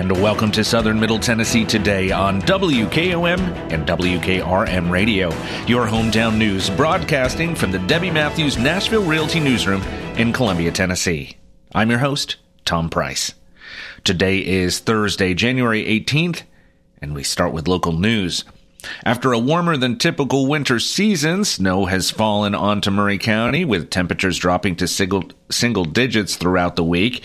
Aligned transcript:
And 0.00 0.10
welcome 0.22 0.50
to 0.52 0.64
Southern 0.64 0.98
Middle 0.98 1.18
Tennessee 1.18 1.66
today 1.66 2.10
on 2.10 2.40
WKOM 2.40 3.38
and 3.70 3.86
WKRM 3.86 4.90
Radio, 4.90 5.28
your 5.66 5.86
hometown 5.86 6.38
news 6.38 6.70
broadcasting 6.70 7.54
from 7.54 7.70
the 7.70 7.80
Debbie 7.80 8.10
Matthews 8.10 8.56
Nashville 8.56 9.04
Realty 9.04 9.40
Newsroom 9.40 9.82
in 10.16 10.32
Columbia, 10.32 10.72
Tennessee. 10.72 11.36
I'm 11.74 11.90
your 11.90 11.98
host, 11.98 12.36
Tom 12.64 12.88
Price. 12.88 13.34
Today 14.02 14.38
is 14.38 14.78
Thursday, 14.78 15.34
January 15.34 15.84
18th, 15.84 16.44
and 17.02 17.14
we 17.14 17.22
start 17.22 17.52
with 17.52 17.68
local 17.68 17.92
news. 17.92 18.44
After 19.04 19.34
a 19.34 19.38
warmer 19.38 19.76
than 19.76 19.98
typical 19.98 20.46
winter 20.46 20.78
season, 20.78 21.44
snow 21.44 21.84
has 21.84 22.10
fallen 22.10 22.54
onto 22.54 22.90
Maury 22.90 23.18
County 23.18 23.66
with 23.66 23.90
temperatures 23.90 24.38
dropping 24.38 24.76
to 24.76 24.88
single, 24.88 25.24
single 25.50 25.84
digits 25.84 26.36
throughout 26.36 26.76
the 26.76 26.84
week. 26.84 27.22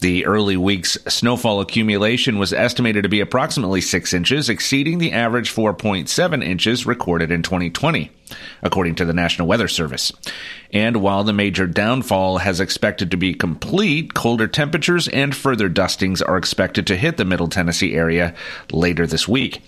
The 0.00 0.24
early 0.24 0.56
week's 0.56 0.96
snowfall 1.08 1.60
accumulation 1.60 2.38
was 2.38 2.54
estimated 2.54 3.02
to 3.02 3.10
be 3.10 3.20
approximately 3.20 3.82
6 3.82 4.14
inches, 4.14 4.48
exceeding 4.48 4.96
the 4.96 5.12
average 5.12 5.54
4.7 5.54 6.42
inches 6.42 6.86
recorded 6.86 7.30
in 7.30 7.42
2020, 7.42 8.10
according 8.62 8.94
to 8.94 9.04
the 9.04 9.12
National 9.12 9.46
Weather 9.46 9.68
Service. 9.68 10.10
And 10.72 11.02
while 11.02 11.22
the 11.22 11.34
major 11.34 11.66
downfall 11.66 12.38
has 12.38 12.60
expected 12.60 13.10
to 13.10 13.18
be 13.18 13.34
complete, 13.34 14.14
colder 14.14 14.48
temperatures 14.48 15.06
and 15.08 15.36
further 15.36 15.68
dustings 15.68 16.22
are 16.22 16.38
expected 16.38 16.86
to 16.86 16.96
hit 16.96 17.18
the 17.18 17.26
Middle 17.26 17.48
Tennessee 17.48 17.94
area 17.94 18.34
later 18.72 19.06
this 19.06 19.28
week. 19.28 19.62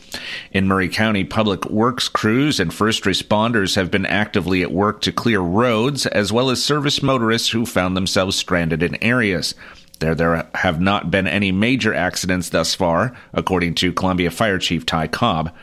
In 0.51 0.67
Maury 0.67 0.89
County, 0.89 1.25
public 1.25 1.67
works 1.67 2.09
crews 2.09 2.59
and 2.59 2.73
first 2.73 3.05
responders 3.05 3.77
have 3.77 3.91
been 3.91 4.07
actively 4.07 4.63
at 4.63 4.73
work 4.73 5.03
to 5.03 5.13
clear 5.13 5.41
roads, 5.41 6.07
as 6.07 6.33
well 6.33 6.49
as 6.49 6.65
service 6.65 7.03
motorists 7.03 7.51
who 7.51 7.67
found 7.67 7.95
themselves 7.95 8.35
stranded 8.35 8.83
in 8.83 8.97
areas. 9.05 9.55
There, 10.03 10.17
there 10.17 10.49
have 10.57 10.81
not 10.81 11.13
been 11.13 11.29
any 11.29 11.53
major 11.53 11.95
accidents 11.95 12.49
thus 12.49 12.75
far, 12.75 13.17
according 13.33 13.77
to 13.77 13.93
Columbia 13.93 14.33
Fire 14.33 14.59
Chief 14.59 14.85
Ty 14.85 15.07
Cobb. 15.07 15.55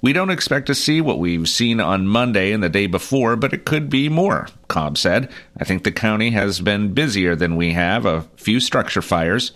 We 0.00 0.14
don't 0.14 0.30
expect 0.30 0.68
to 0.68 0.74
see 0.74 1.02
what 1.02 1.18
we've 1.18 1.46
seen 1.46 1.80
on 1.80 2.08
Monday 2.08 2.52
and 2.52 2.62
the 2.62 2.70
day 2.70 2.86
before, 2.86 3.36
but 3.36 3.52
it 3.52 3.66
could 3.66 3.90
be 3.90 4.08
more, 4.08 4.48
Cobb 4.68 4.96
said. 4.96 5.30
I 5.58 5.64
think 5.64 5.84
the 5.84 5.92
county 5.92 6.30
has 6.30 6.62
been 6.62 6.94
busier 6.94 7.36
than 7.36 7.56
we 7.56 7.74
have, 7.74 8.06
a 8.06 8.22
few 8.36 8.58
structure 8.58 9.02
fires. 9.02 9.52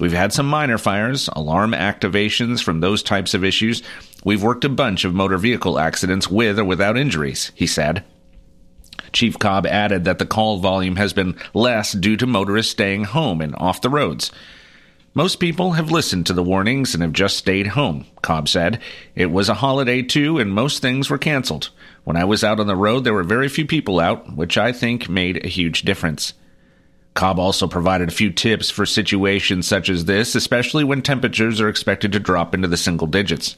We've 0.00 0.12
had 0.12 0.32
some 0.32 0.48
minor 0.48 0.76
fires, 0.76 1.28
alarm 1.32 1.70
activations 1.70 2.60
from 2.64 2.80
those 2.80 3.04
types 3.04 3.34
of 3.34 3.44
issues. 3.44 3.84
We've 4.24 4.42
worked 4.42 4.64
a 4.64 4.68
bunch 4.68 5.04
of 5.04 5.14
motor 5.14 5.38
vehicle 5.38 5.78
accidents 5.78 6.28
with 6.28 6.58
or 6.58 6.64
without 6.64 6.98
injuries, 6.98 7.52
he 7.54 7.68
said. 7.68 8.02
Chief 9.12 9.38
Cobb 9.38 9.66
added 9.66 10.04
that 10.04 10.18
the 10.18 10.26
call 10.26 10.58
volume 10.58 10.96
has 10.96 11.12
been 11.12 11.36
less 11.54 11.92
due 11.92 12.16
to 12.16 12.26
motorists 12.26 12.72
staying 12.72 13.04
home 13.04 13.40
and 13.40 13.54
off 13.56 13.80
the 13.80 13.90
roads. 13.90 14.30
Most 15.12 15.40
people 15.40 15.72
have 15.72 15.90
listened 15.90 16.26
to 16.26 16.32
the 16.32 16.42
warnings 16.42 16.94
and 16.94 17.02
have 17.02 17.12
just 17.12 17.36
stayed 17.36 17.68
home, 17.68 18.06
Cobb 18.22 18.48
said. 18.48 18.80
It 19.16 19.32
was 19.32 19.48
a 19.48 19.54
holiday 19.54 20.02
too, 20.02 20.38
and 20.38 20.52
most 20.52 20.80
things 20.80 21.10
were 21.10 21.18
canceled. 21.18 21.70
When 22.04 22.16
I 22.16 22.24
was 22.24 22.44
out 22.44 22.60
on 22.60 22.68
the 22.68 22.76
road, 22.76 23.02
there 23.02 23.14
were 23.14 23.24
very 23.24 23.48
few 23.48 23.66
people 23.66 23.98
out, 23.98 24.36
which 24.36 24.56
I 24.56 24.70
think 24.70 25.08
made 25.08 25.44
a 25.44 25.48
huge 25.48 25.82
difference. 25.82 26.32
Cobb 27.14 27.40
also 27.40 27.66
provided 27.66 28.08
a 28.08 28.12
few 28.12 28.30
tips 28.30 28.70
for 28.70 28.86
situations 28.86 29.66
such 29.66 29.88
as 29.88 30.04
this, 30.04 30.36
especially 30.36 30.84
when 30.84 31.02
temperatures 31.02 31.60
are 31.60 31.68
expected 31.68 32.12
to 32.12 32.20
drop 32.20 32.54
into 32.54 32.68
the 32.68 32.76
single 32.76 33.08
digits. 33.08 33.56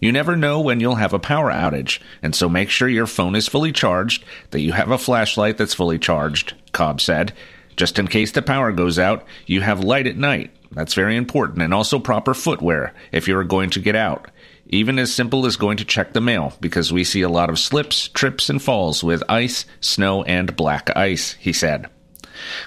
You 0.00 0.12
never 0.12 0.34
know 0.34 0.60
when 0.60 0.80
you'll 0.80 0.94
have 0.94 1.12
a 1.12 1.18
power 1.18 1.50
outage, 1.50 2.00
and 2.22 2.34
so 2.34 2.48
make 2.48 2.70
sure 2.70 2.88
your 2.88 3.06
phone 3.06 3.36
is 3.36 3.48
fully 3.48 3.70
charged, 3.70 4.24
that 4.50 4.60
you 4.60 4.72
have 4.72 4.90
a 4.90 4.98
flashlight 4.98 5.58
that's 5.58 5.74
fully 5.74 5.98
charged, 5.98 6.54
Cobb 6.72 7.02
said. 7.02 7.34
Just 7.76 7.98
in 7.98 8.08
case 8.08 8.32
the 8.32 8.40
power 8.40 8.72
goes 8.72 8.98
out, 8.98 9.26
you 9.46 9.60
have 9.60 9.84
light 9.84 10.06
at 10.06 10.16
night. 10.16 10.50
That's 10.72 10.94
very 10.94 11.16
important, 11.16 11.60
and 11.60 11.74
also 11.74 11.98
proper 11.98 12.32
footwear 12.32 12.94
if 13.12 13.28
you're 13.28 13.44
going 13.44 13.70
to 13.70 13.80
get 13.80 13.94
out. 13.94 14.30
Even 14.68 14.98
as 14.98 15.12
simple 15.12 15.44
as 15.44 15.56
going 15.56 15.76
to 15.76 15.84
check 15.84 16.12
the 16.12 16.20
mail, 16.20 16.54
because 16.60 16.92
we 16.92 17.04
see 17.04 17.22
a 17.22 17.28
lot 17.28 17.50
of 17.50 17.58
slips, 17.58 18.08
trips, 18.08 18.48
and 18.48 18.62
falls 18.62 19.04
with 19.04 19.22
ice, 19.28 19.66
snow, 19.80 20.22
and 20.22 20.56
black 20.56 20.96
ice, 20.96 21.32
he 21.34 21.52
said. 21.52 21.90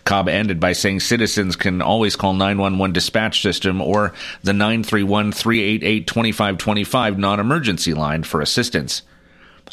Cobb 0.06 0.28
ended 0.28 0.60
by 0.60 0.74
saying 0.74 1.00
citizens 1.00 1.56
can 1.56 1.82
always 1.82 2.16
call 2.16 2.34
911 2.34 2.94
dispatch 2.94 3.42
system 3.42 3.82
or 3.82 4.14
the 4.44 4.54
931 4.54 5.32
388 5.32 6.08
2525 6.08 7.18
non 7.18 7.40
emergency 7.40 7.94
line 7.94 8.24
for 8.24 8.42
assistance. 8.42 9.04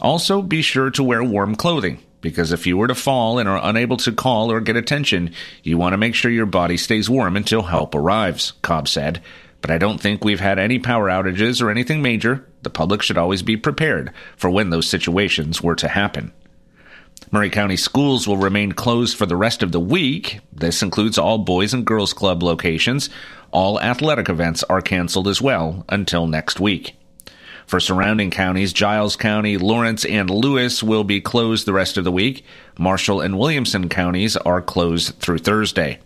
Also, 0.01 0.43
be 0.43 0.63
sure 0.63 0.91
to 0.91 1.03
wear 1.03 1.23
warm 1.23 1.55
clothing 1.55 1.99
because 2.21 2.53
if 2.53 2.67
you 2.67 2.77
were 2.77 2.89
to 2.89 2.95
fall 2.95 3.39
and 3.39 3.49
are 3.49 3.61
unable 3.63 3.97
to 3.99 4.13
call 4.13 4.53
or 4.53 4.61
get 4.61 4.77
attention, 4.77 5.33
you 5.63 5.79
want 5.79 5.93
to 5.93 5.99
make 5.99 6.15
sure 6.15 6.31
your 6.31 6.47
body 6.47 6.77
stays 6.77 7.09
warm 7.09 7.37
until 7.37 7.63
help 7.63 7.95
arrives, 7.95 8.53
Cobb 8.63 8.89
said. 8.89 9.23
But 9.61 9.71
I 9.71 9.79
don't 9.79 10.01
think 10.01 10.25
we've 10.25 10.41
had 10.41 10.59
any 10.59 10.79
power 10.79 11.09
outages 11.09 11.61
or 11.61 11.71
anything 11.71 12.01
major. 12.01 12.47
The 12.63 12.71
public 12.71 13.03
should 13.03 13.19
always 13.19 13.43
be 13.43 13.57
prepared 13.57 14.13
for 14.37 14.51
when 14.51 14.71
those 14.71 14.89
situations 14.89 15.63
were 15.63 15.77
to 15.77 15.89
happen. 15.89 16.33
Maury 17.31 17.51
County 17.51 17.77
schools 17.77 18.27
will 18.27 18.37
remain 18.37 18.73
closed 18.73 19.17
for 19.17 19.27
the 19.27 19.37
rest 19.37 19.63
of 19.63 19.71
the 19.71 19.81
week. 19.81 20.41
This 20.53 20.83
includes 20.83 21.17
all 21.17 21.39
Boys 21.39 21.73
and 21.73 21.85
Girls 21.87 22.13
Club 22.13 22.43
locations. 22.43 23.09
All 23.53 23.81
athletic 23.81 24.29
events 24.29 24.65
are 24.65 24.83
canceled 24.83 25.29
as 25.29 25.41
well 25.41 25.85
until 25.89 26.27
next 26.27 26.59
week. 26.59 26.97
For 27.67 27.79
surrounding 27.79 28.33
counties, 28.33 28.73
Giles 28.73 29.15
County, 29.15 29.57
Lawrence, 29.57 30.05
and 30.05 30.29
Lewis 30.29 30.83
will 30.83 31.05
be 31.05 31.21
closed 31.21 31.67
the 31.67 31.73
rest 31.73 31.97
of 31.97 32.03
the 32.03 32.11
week. 32.11 32.45
Marshall 32.77 33.21
and 33.21 33.39
Williamson 33.39 33.89
counties 33.89 34.37
are 34.37 34.61
closed 34.61 35.21
through 35.21 35.39
Thursday. 35.39 36.01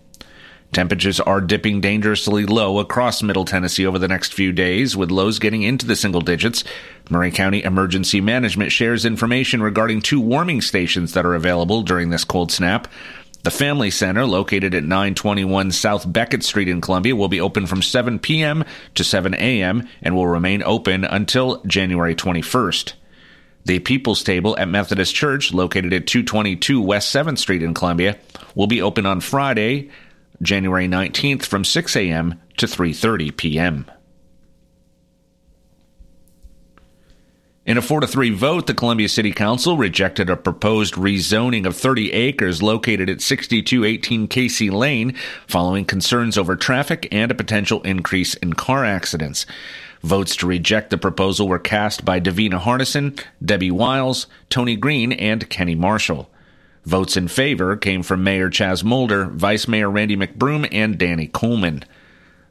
Temperatures 0.74 1.20
are 1.20 1.40
dipping 1.40 1.80
dangerously 1.80 2.46
low 2.46 2.80
across 2.80 3.22
Middle 3.22 3.44
Tennessee 3.44 3.86
over 3.86 3.98
the 3.98 4.08
next 4.08 4.34
few 4.34 4.50
days, 4.50 4.96
with 4.96 5.12
lows 5.12 5.38
getting 5.38 5.62
into 5.62 5.86
the 5.86 5.94
single 5.94 6.20
digits. 6.20 6.64
Maury 7.08 7.30
County 7.30 7.62
Emergency 7.62 8.20
Management 8.20 8.72
shares 8.72 9.04
information 9.04 9.62
regarding 9.62 10.02
two 10.02 10.20
warming 10.20 10.60
stations 10.60 11.12
that 11.12 11.24
are 11.24 11.36
available 11.36 11.82
during 11.82 12.10
this 12.10 12.24
cold 12.24 12.50
snap. 12.50 12.88
The 13.44 13.52
Family 13.52 13.90
Center, 13.90 14.26
located 14.26 14.74
at 14.74 14.82
921 14.82 15.70
South 15.70 16.12
Beckett 16.12 16.42
Street 16.42 16.68
in 16.68 16.80
Columbia, 16.80 17.14
will 17.14 17.28
be 17.28 17.40
open 17.40 17.66
from 17.66 17.80
7 17.80 18.18
p.m. 18.18 18.64
to 18.96 19.04
7 19.04 19.32
a.m. 19.34 19.86
and 20.02 20.16
will 20.16 20.26
remain 20.26 20.62
open 20.64 21.04
until 21.04 21.62
January 21.66 22.16
21st. 22.16 22.94
The 23.66 23.78
People's 23.78 24.22
Table 24.22 24.58
at 24.58 24.68
Methodist 24.68 25.14
Church, 25.14 25.54
located 25.54 25.92
at 25.92 26.06
222 26.06 26.82
West 26.82 27.14
7th 27.14 27.38
Street 27.38 27.62
in 27.62 27.74
Columbia, 27.74 28.18
will 28.54 28.66
be 28.66 28.82
open 28.82 29.06
on 29.06 29.20
Friday, 29.20 29.90
January 30.42 30.88
19th 30.88 31.44
from 31.44 31.64
6 31.64 31.96
a.m. 31.96 32.40
to 32.56 32.66
3:30 32.66 33.36
p.m. 33.36 33.90
In 37.66 37.78
a 37.78 37.82
4 37.82 38.00
to 38.00 38.06
3 38.06 38.28
vote, 38.30 38.66
the 38.66 38.74
Columbia 38.74 39.08
City 39.08 39.32
Council 39.32 39.78
rejected 39.78 40.28
a 40.28 40.36
proposed 40.36 40.94
rezoning 40.94 41.64
of 41.64 41.74
30 41.74 42.12
acres 42.12 42.62
located 42.62 43.08
at 43.08 43.22
6218 43.22 44.28
Casey 44.28 44.68
Lane 44.68 45.14
following 45.46 45.86
concerns 45.86 46.36
over 46.36 46.56
traffic 46.56 47.08
and 47.10 47.30
a 47.30 47.34
potential 47.34 47.80
increase 47.80 48.34
in 48.34 48.52
car 48.52 48.84
accidents. 48.84 49.46
Votes 50.02 50.36
to 50.36 50.46
reject 50.46 50.90
the 50.90 50.98
proposal 50.98 51.48
were 51.48 51.58
cast 51.58 52.04
by 52.04 52.20
Davina 52.20 52.60
Hardison, 52.60 53.18
Debbie 53.42 53.70
Wiles, 53.70 54.26
Tony 54.50 54.76
Green, 54.76 55.12
and 55.12 55.48
Kenny 55.48 55.74
Marshall. 55.74 56.28
Votes 56.84 57.16
in 57.16 57.28
favor 57.28 57.76
came 57.76 58.02
from 58.02 58.24
Mayor 58.24 58.50
Chaz 58.50 58.84
Mulder, 58.84 59.24
Vice 59.26 59.66
Mayor 59.66 59.90
Randy 59.90 60.16
McBroom, 60.16 60.68
and 60.70 60.98
Danny 60.98 61.26
Coleman. 61.26 61.84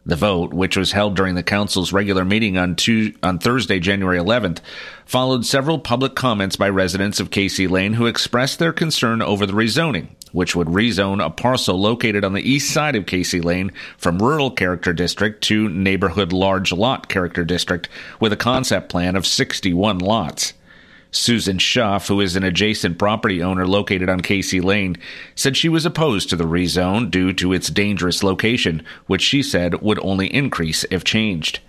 The 0.06 0.16
vote, 0.18 0.54
which 0.54 0.76
was 0.76 0.92
held 0.92 1.16
during 1.16 1.36
the 1.36 1.44
council's 1.44 1.94
regular 1.94 2.26
meeting 2.26 2.58
on, 2.58 2.76
two, 2.76 3.14
on 3.24 3.40
Thursday, 3.40 3.80
January 3.80 4.18
11th, 4.18 4.60
followed 5.06 5.46
several 5.46 5.80
public 5.80 6.14
comments 6.14 6.58
by 6.58 6.68
residents 6.68 7.22
of 7.22 7.32
Casey 7.32 7.68
Lane 7.68 7.94
who 7.94 8.08
expressed 8.08 8.60
their 8.60 8.74
concern 8.74 9.22
over 9.22 9.46
the 9.46 9.54
rezoning, 9.54 10.08
which 10.34 10.56
would 10.58 10.68
rezone 10.68 11.24
a 11.24 11.30
parcel 11.30 11.80
located 11.80 12.26
on 12.26 12.34
the 12.34 12.42
east 12.42 12.74
side 12.74 12.98
of 12.98 13.06
Casey 13.06 13.40
Lane 13.40 13.72
from 13.98 14.22
rural 14.22 14.52
character 14.52 14.92
district 14.92 15.42
to 15.44 15.70
neighborhood 15.70 16.34
large 16.34 16.74
lot 16.74 17.08
character 17.08 17.46
district 17.46 17.88
with 18.20 18.34
a 18.34 18.38
concept 18.38 18.90
plan 18.90 19.16
of 19.16 19.26
61 19.26 20.00
lots. 20.00 20.54
Susan 21.14 21.60
Schuff, 21.60 22.08
who 22.08 22.20
is 22.20 22.36
an 22.36 22.44
adjacent 22.44 22.98
property 22.98 23.42
owner 23.42 23.68
located 23.68 24.10
on 24.10 24.22
Casey 24.22 24.60
Lane, 24.60 24.98
said 25.36 25.56
she 25.56 25.70
was 25.70 25.86
opposed 25.86 26.30
to 26.30 26.36
the 26.36 26.44
rezone 26.44 27.10
due 27.10 27.32
to 27.34 27.54
its 27.54 27.70
dangerous 27.70 28.24
location, 28.24 28.84
which 29.06 29.22
she 29.22 29.44
said 29.44 29.82
would 29.82 30.00
only 30.04 30.34
increase 30.34 30.86
if 30.90 31.04
changed. 31.04 31.60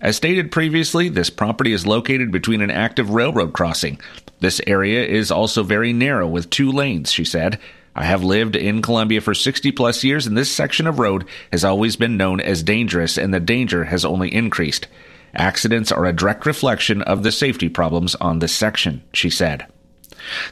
As 0.00 0.16
stated 0.16 0.50
previously, 0.50 1.10
this 1.10 1.28
property 1.28 1.74
is 1.74 1.86
located 1.86 2.32
between 2.32 2.62
an 2.62 2.70
active 2.70 3.10
railroad 3.10 3.52
crossing. 3.52 4.00
This 4.40 4.60
area 4.66 5.04
is 5.04 5.30
also 5.30 5.62
very 5.62 5.92
narrow 5.92 6.26
with 6.26 6.48
two 6.48 6.72
lanes, 6.72 7.12
she 7.12 7.24
said. 7.24 7.58
I 7.94 8.04
have 8.04 8.24
lived 8.24 8.56
in 8.56 8.80
Columbia 8.80 9.20
for 9.20 9.34
60 9.34 9.72
plus 9.72 10.02
years, 10.02 10.26
and 10.26 10.38
this 10.38 10.50
section 10.50 10.86
of 10.86 10.98
road 10.98 11.26
has 11.52 11.64
always 11.64 11.96
been 11.96 12.16
known 12.16 12.40
as 12.40 12.62
dangerous, 12.62 13.18
and 13.18 13.34
the 13.34 13.40
danger 13.40 13.84
has 13.84 14.06
only 14.06 14.32
increased. 14.32 14.86
Accidents 15.34 15.92
are 15.92 16.06
a 16.06 16.12
direct 16.12 16.46
reflection 16.46 17.02
of 17.02 17.22
the 17.22 17.32
safety 17.32 17.68
problems 17.68 18.14
on 18.16 18.38
this 18.38 18.54
section, 18.54 19.02
she 19.12 19.30
said. 19.30 19.66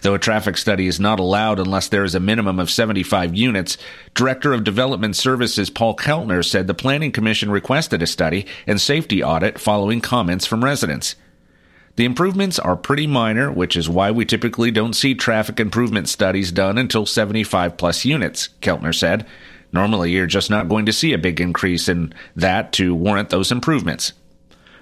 Though 0.02 0.14
a 0.14 0.18
traffic 0.18 0.56
study 0.56 0.86
is 0.86 0.98
not 0.98 1.20
allowed 1.20 1.58
unless 1.58 1.88
there 1.88 2.04
is 2.04 2.14
a 2.14 2.20
minimum 2.20 2.58
of 2.58 2.70
75 2.70 3.34
units, 3.34 3.76
Director 4.14 4.52
of 4.52 4.64
Development 4.64 5.14
Services 5.14 5.70
Paul 5.70 5.96
Keltner 5.96 6.44
said 6.44 6.66
the 6.66 6.74
Planning 6.74 7.12
Commission 7.12 7.50
requested 7.50 8.02
a 8.02 8.06
study 8.06 8.46
and 8.66 8.80
safety 8.80 9.22
audit 9.22 9.58
following 9.58 10.00
comments 10.00 10.46
from 10.46 10.64
residents. 10.64 11.16
The 11.96 12.04
improvements 12.04 12.58
are 12.60 12.76
pretty 12.76 13.08
minor, 13.08 13.50
which 13.50 13.76
is 13.76 13.88
why 13.88 14.12
we 14.12 14.24
typically 14.24 14.70
don't 14.70 14.94
see 14.94 15.14
traffic 15.14 15.58
improvement 15.58 16.08
studies 16.08 16.52
done 16.52 16.78
until 16.78 17.04
75 17.04 17.76
plus 17.76 18.04
units, 18.04 18.50
Keltner 18.62 18.94
said. 18.94 19.26
Normally, 19.72 20.12
you're 20.12 20.26
just 20.26 20.48
not 20.48 20.68
going 20.68 20.86
to 20.86 20.92
see 20.92 21.12
a 21.12 21.18
big 21.18 21.40
increase 21.40 21.88
in 21.88 22.14
that 22.36 22.72
to 22.74 22.94
warrant 22.94 23.30
those 23.30 23.50
improvements. 23.50 24.12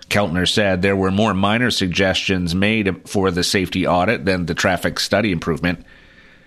Keltner 0.09 0.49
said 0.49 0.83
there 0.83 0.97
were 0.97 1.11
more 1.11 1.35
minor 1.35 1.71
suggestions 1.71 2.55
made 2.55 3.09
for 3.09 3.31
the 3.31 3.45
safety 3.45 3.87
audit 3.87 4.25
than 4.25 4.47
the 4.47 4.55
traffic 4.55 5.01
study 5.01 5.33
improvement. 5.33 5.85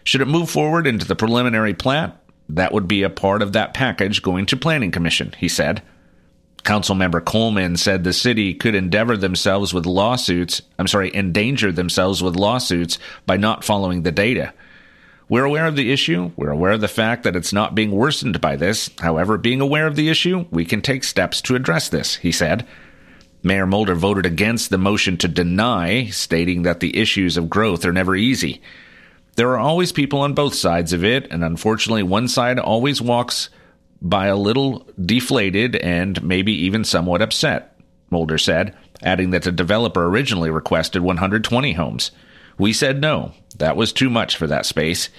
Should 0.03 0.21
it 0.21 0.27
move 0.27 0.49
forward 0.49 0.87
into 0.87 1.05
the 1.05 1.15
preliminary 1.15 1.73
plat, 1.73 2.21
that 2.49 2.73
would 2.73 2.87
be 2.87 3.03
a 3.03 3.09
part 3.09 3.41
of 3.41 3.53
that 3.53 3.73
package 3.73 4.21
going 4.21 4.45
to 4.47 4.57
Planning 4.57 4.91
Commission, 4.91 5.33
he 5.37 5.47
said. 5.47 5.83
Councilmember 6.63 7.23
Coleman 7.23 7.77
said 7.77 8.03
the 8.03 8.13
city 8.13 8.53
could 8.53 8.75
endeavor 8.75 9.15
themselves 9.15 9.73
with 9.73 9.85
lawsuits, 9.85 10.61
I'm 10.77 10.87
sorry, 10.87 11.13
endanger 11.13 11.71
themselves 11.71 12.21
with 12.23 12.35
lawsuits 12.35 12.97
by 13.25 13.37
not 13.37 13.63
following 13.63 14.03
the 14.03 14.11
data. 14.11 14.53
We're 15.29 15.45
aware 15.45 15.67
of 15.67 15.75
the 15.75 15.91
issue. 15.91 16.31
We're 16.35 16.49
aware 16.49 16.71
of 16.71 16.81
the 16.81 16.87
fact 16.87 17.23
that 17.23 17.35
it's 17.35 17.53
not 17.53 17.75
being 17.75 17.91
worsened 17.91 18.41
by 18.41 18.55
this. 18.55 18.89
However, 18.99 19.37
being 19.37 19.61
aware 19.61 19.85
of 19.85 19.95
the 19.95 20.09
issue, 20.09 20.45
we 20.49 20.65
can 20.65 20.81
take 20.81 21.03
steps 21.03 21.39
to 21.43 21.55
address 21.55 21.89
this, 21.89 22.15
he 22.15 22.31
said. 22.31 22.65
Mayor 23.41 23.65
Mulder 23.65 23.95
voted 23.95 24.25
against 24.25 24.69
the 24.69 24.77
motion 24.77 25.17
to 25.17 25.27
deny, 25.27 26.05
stating 26.07 26.63
that 26.63 26.79
the 26.81 26.97
issues 26.97 27.37
of 27.37 27.49
growth 27.49 27.85
are 27.85 27.93
never 27.93 28.15
easy. 28.15 28.61
There 29.35 29.49
are 29.51 29.57
always 29.57 29.93
people 29.93 30.19
on 30.19 30.33
both 30.33 30.53
sides 30.53 30.91
of 30.91 31.03
it, 31.03 31.31
and 31.31 31.43
unfortunately, 31.43 32.03
one 32.03 32.27
side 32.27 32.59
always 32.59 33.01
walks 33.01 33.49
by 34.01 34.27
a 34.27 34.35
little 34.35 34.85
deflated 35.03 35.77
and 35.77 36.21
maybe 36.23 36.51
even 36.51 36.83
somewhat 36.83 37.21
upset, 37.21 37.79
Mulder 38.09 38.37
said, 38.37 38.75
adding 39.01 39.29
that 39.29 39.43
the 39.43 39.51
developer 39.51 40.05
originally 40.05 40.49
requested 40.49 41.01
120 41.01 41.73
homes. 41.73 42.11
We 42.57 42.73
said 42.73 42.99
no, 42.99 43.31
that 43.57 43.77
was 43.77 43.93
too 43.93 44.09
much 44.09 44.35
for 44.35 44.47
that 44.47 44.65
space. 44.65 45.09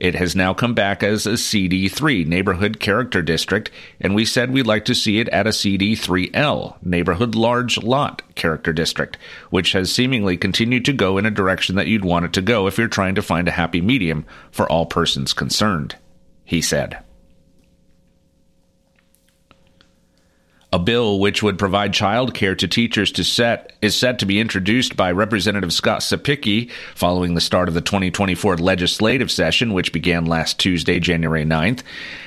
It 0.00 0.14
has 0.14 0.34
now 0.34 0.54
come 0.54 0.72
back 0.72 1.02
as 1.02 1.26
a 1.26 1.32
CD3, 1.32 2.26
Neighborhood 2.26 2.80
Character 2.80 3.20
District, 3.20 3.70
and 4.00 4.14
we 4.14 4.24
said 4.24 4.50
we'd 4.50 4.66
like 4.66 4.86
to 4.86 4.94
see 4.94 5.20
it 5.20 5.28
at 5.28 5.46
a 5.46 5.50
CD3L, 5.50 6.82
Neighborhood 6.82 7.34
Large 7.34 7.82
Lot 7.82 8.22
Character 8.34 8.72
District, 8.72 9.18
which 9.50 9.72
has 9.72 9.92
seemingly 9.92 10.38
continued 10.38 10.86
to 10.86 10.94
go 10.94 11.18
in 11.18 11.26
a 11.26 11.30
direction 11.30 11.76
that 11.76 11.86
you'd 11.86 12.04
want 12.04 12.24
it 12.24 12.32
to 12.32 12.40
go 12.40 12.66
if 12.66 12.78
you're 12.78 12.88
trying 12.88 13.14
to 13.14 13.22
find 13.22 13.46
a 13.46 13.52
happy 13.52 13.82
medium 13.82 14.24
for 14.50 14.66
all 14.70 14.86
persons 14.86 15.34
concerned, 15.34 15.96
he 16.46 16.62
said. 16.62 17.04
A 20.72 20.78
bill 20.78 21.18
which 21.18 21.42
would 21.42 21.58
provide 21.58 21.92
child 21.92 22.32
care 22.32 22.54
to 22.54 22.68
teachers 22.68 23.10
to 23.12 23.24
set 23.24 23.72
is 23.82 23.96
set 23.96 24.20
to 24.20 24.26
be 24.26 24.38
introduced 24.38 24.96
by 24.96 25.10
Representative 25.10 25.72
Scott 25.72 25.98
Cepicky 25.98 26.70
following 26.94 27.34
the 27.34 27.40
start 27.40 27.66
of 27.66 27.74
the 27.74 27.80
2024 27.80 28.56
legislative 28.58 29.32
session, 29.32 29.72
which 29.72 29.92
began 29.92 30.26
last 30.26 30.60
Tuesday, 30.60 31.00
January 31.00 31.44
9th. 31.44 31.82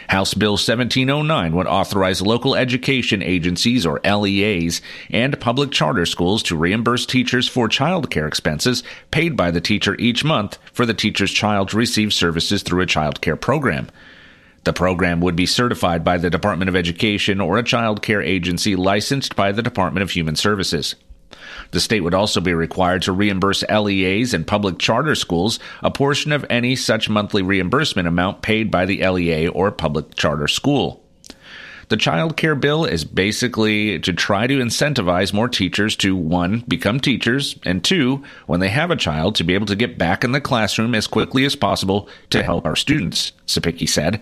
House 0.09 0.33
Bill 0.33 0.53
1709 0.53 1.55
would 1.55 1.67
authorize 1.67 2.21
local 2.21 2.53
education 2.53 3.23
agencies, 3.23 3.85
or 3.85 4.01
LEAs, 4.03 4.81
and 5.09 5.39
public 5.39 5.71
charter 5.71 6.05
schools 6.05 6.43
to 6.43 6.57
reimburse 6.57 7.05
teachers 7.05 7.47
for 7.47 7.69
child 7.69 8.09
care 8.09 8.27
expenses 8.27 8.83
paid 9.09 9.37
by 9.37 9.51
the 9.51 9.61
teacher 9.61 9.95
each 9.99 10.25
month 10.25 10.57
for 10.73 10.85
the 10.85 10.93
teacher's 10.93 11.31
child 11.31 11.69
to 11.69 11.77
receive 11.77 12.13
services 12.13 12.61
through 12.61 12.81
a 12.81 12.85
child 12.85 13.21
care 13.21 13.37
program. 13.37 13.87
The 14.63 14.74
program 14.74 15.19
would 15.21 15.36
be 15.36 15.45
certified 15.45 16.04
by 16.04 16.18
the 16.18 16.30
Department 16.30 16.69
of 16.69 16.75
Education 16.75 17.42
or 17.42 17.57
a 17.57 17.63
child 17.63 18.01
care 18.01 18.21
agency 18.21 18.75
licensed 18.75 19.36
by 19.36 19.51
the 19.51 19.62
Department 19.62 20.04
of 20.04 20.12
Human 20.12 20.36
Services. 20.36 20.95
The 21.71 21.81
state 21.81 22.01
would 22.01 22.13
also 22.13 22.39
be 22.39 22.54
required 22.54 23.01
to 23.04 23.12
reimburse 23.12 23.63
LEAs 23.69 24.33
and 24.33 24.48
public 24.48 24.80
charter 24.80 25.15
schools 25.15 25.60
a 25.81 25.92
portion 25.92 26.31
of 26.31 26.45
any 26.50 26.75
such 26.75 27.10
monthly 27.10 27.42
reimbursement 27.42 28.07
amount 28.07 28.42
paid 28.42 28.71
by 28.71 28.86
the 28.86 29.06
LEA 29.06 29.48
or 29.48 29.71
public 29.71 30.15
charter 30.15 30.48
school. 30.48 31.04
The 31.89 31.98
child 31.98 32.38
care 32.38 32.56
bill 32.56 32.86
is 32.86 33.04
basically 33.04 34.00
to 34.00 34.13
try 34.13 34.48
to 34.48 34.60
incentivize 34.60 35.33
more 35.33 35.50
teachers 35.50 35.95
to 35.98 36.15
one, 36.15 36.63
become 36.68 37.00
teachers, 37.00 37.60
and 37.65 37.83
two, 37.83 38.24
when 38.48 38.62
they 38.62 38.69
have 38.69 38.89
a 38.89 38.95
child, 38.95 39.36
to 39.36 39.44
be 39.44 39.54
able 39.54 39.65
to 39.65 39.75
get 39.75 39.98
back 39.98 40.24
in 40.24 40.31
the 40.31 40.42
classroom 40.42 40.95
as 40.95 41.07
quickly 41.07 41.44
as 41.44 41.56
possible 41.56 42.07
to 42.30 42.42
help 42.42 42.65
our 42.65 42.77
students, 42.77 43.33
Cepicky 43.45 43.88
said. 43.88 44.21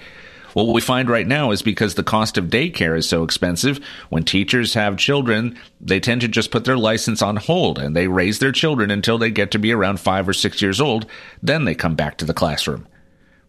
What 0.54 0.68
we 0.68 0.82
find 0.82 1.10
right 1.10 1.28
now 1.28 1.52
is 1.52 1.62
because 1.62 1.96
the 1.96 2.04
cost 2.04 2.38
of 2.38 2.46
daycare 2.46 2.98
is 2.98 3.08
so 3.08 3.24
expensive, 3.24 3.80
when 4.10 4.24
teachers 4.24 4.74
have 4.74 4.98
children, 4.98 5.58
they 5.80 6.00
tend 6.00 6.22
to 6.22 6.28
just 6.28 6.52
put 6.52 6.66
their 6.66 6.78
license 6.78 7.22
on 7.22 7.38
hold 7.38 7.80
and 7.80 7.96
they 7.96 8.08
raise 8.08 8.40
their 8.40 8.52
children 8.52 8.92
until 8.92 9.18
they 9.18 9.32
get 9.32 9.52
to 9.52 9.60
be 9.60 9.72
around 9.72 10.00
five 10.00 10.28
or 10.28 10.34
six 10.34 10.62
years 10.62 10.82
old. 10.82 11.06
Then 11.42 11.66
they 11.66 11.76
come 11.76 11.96
back 11.96 12.18
to 12.18 12.26
the 12.26 12.34
classroom. 12.34 12.88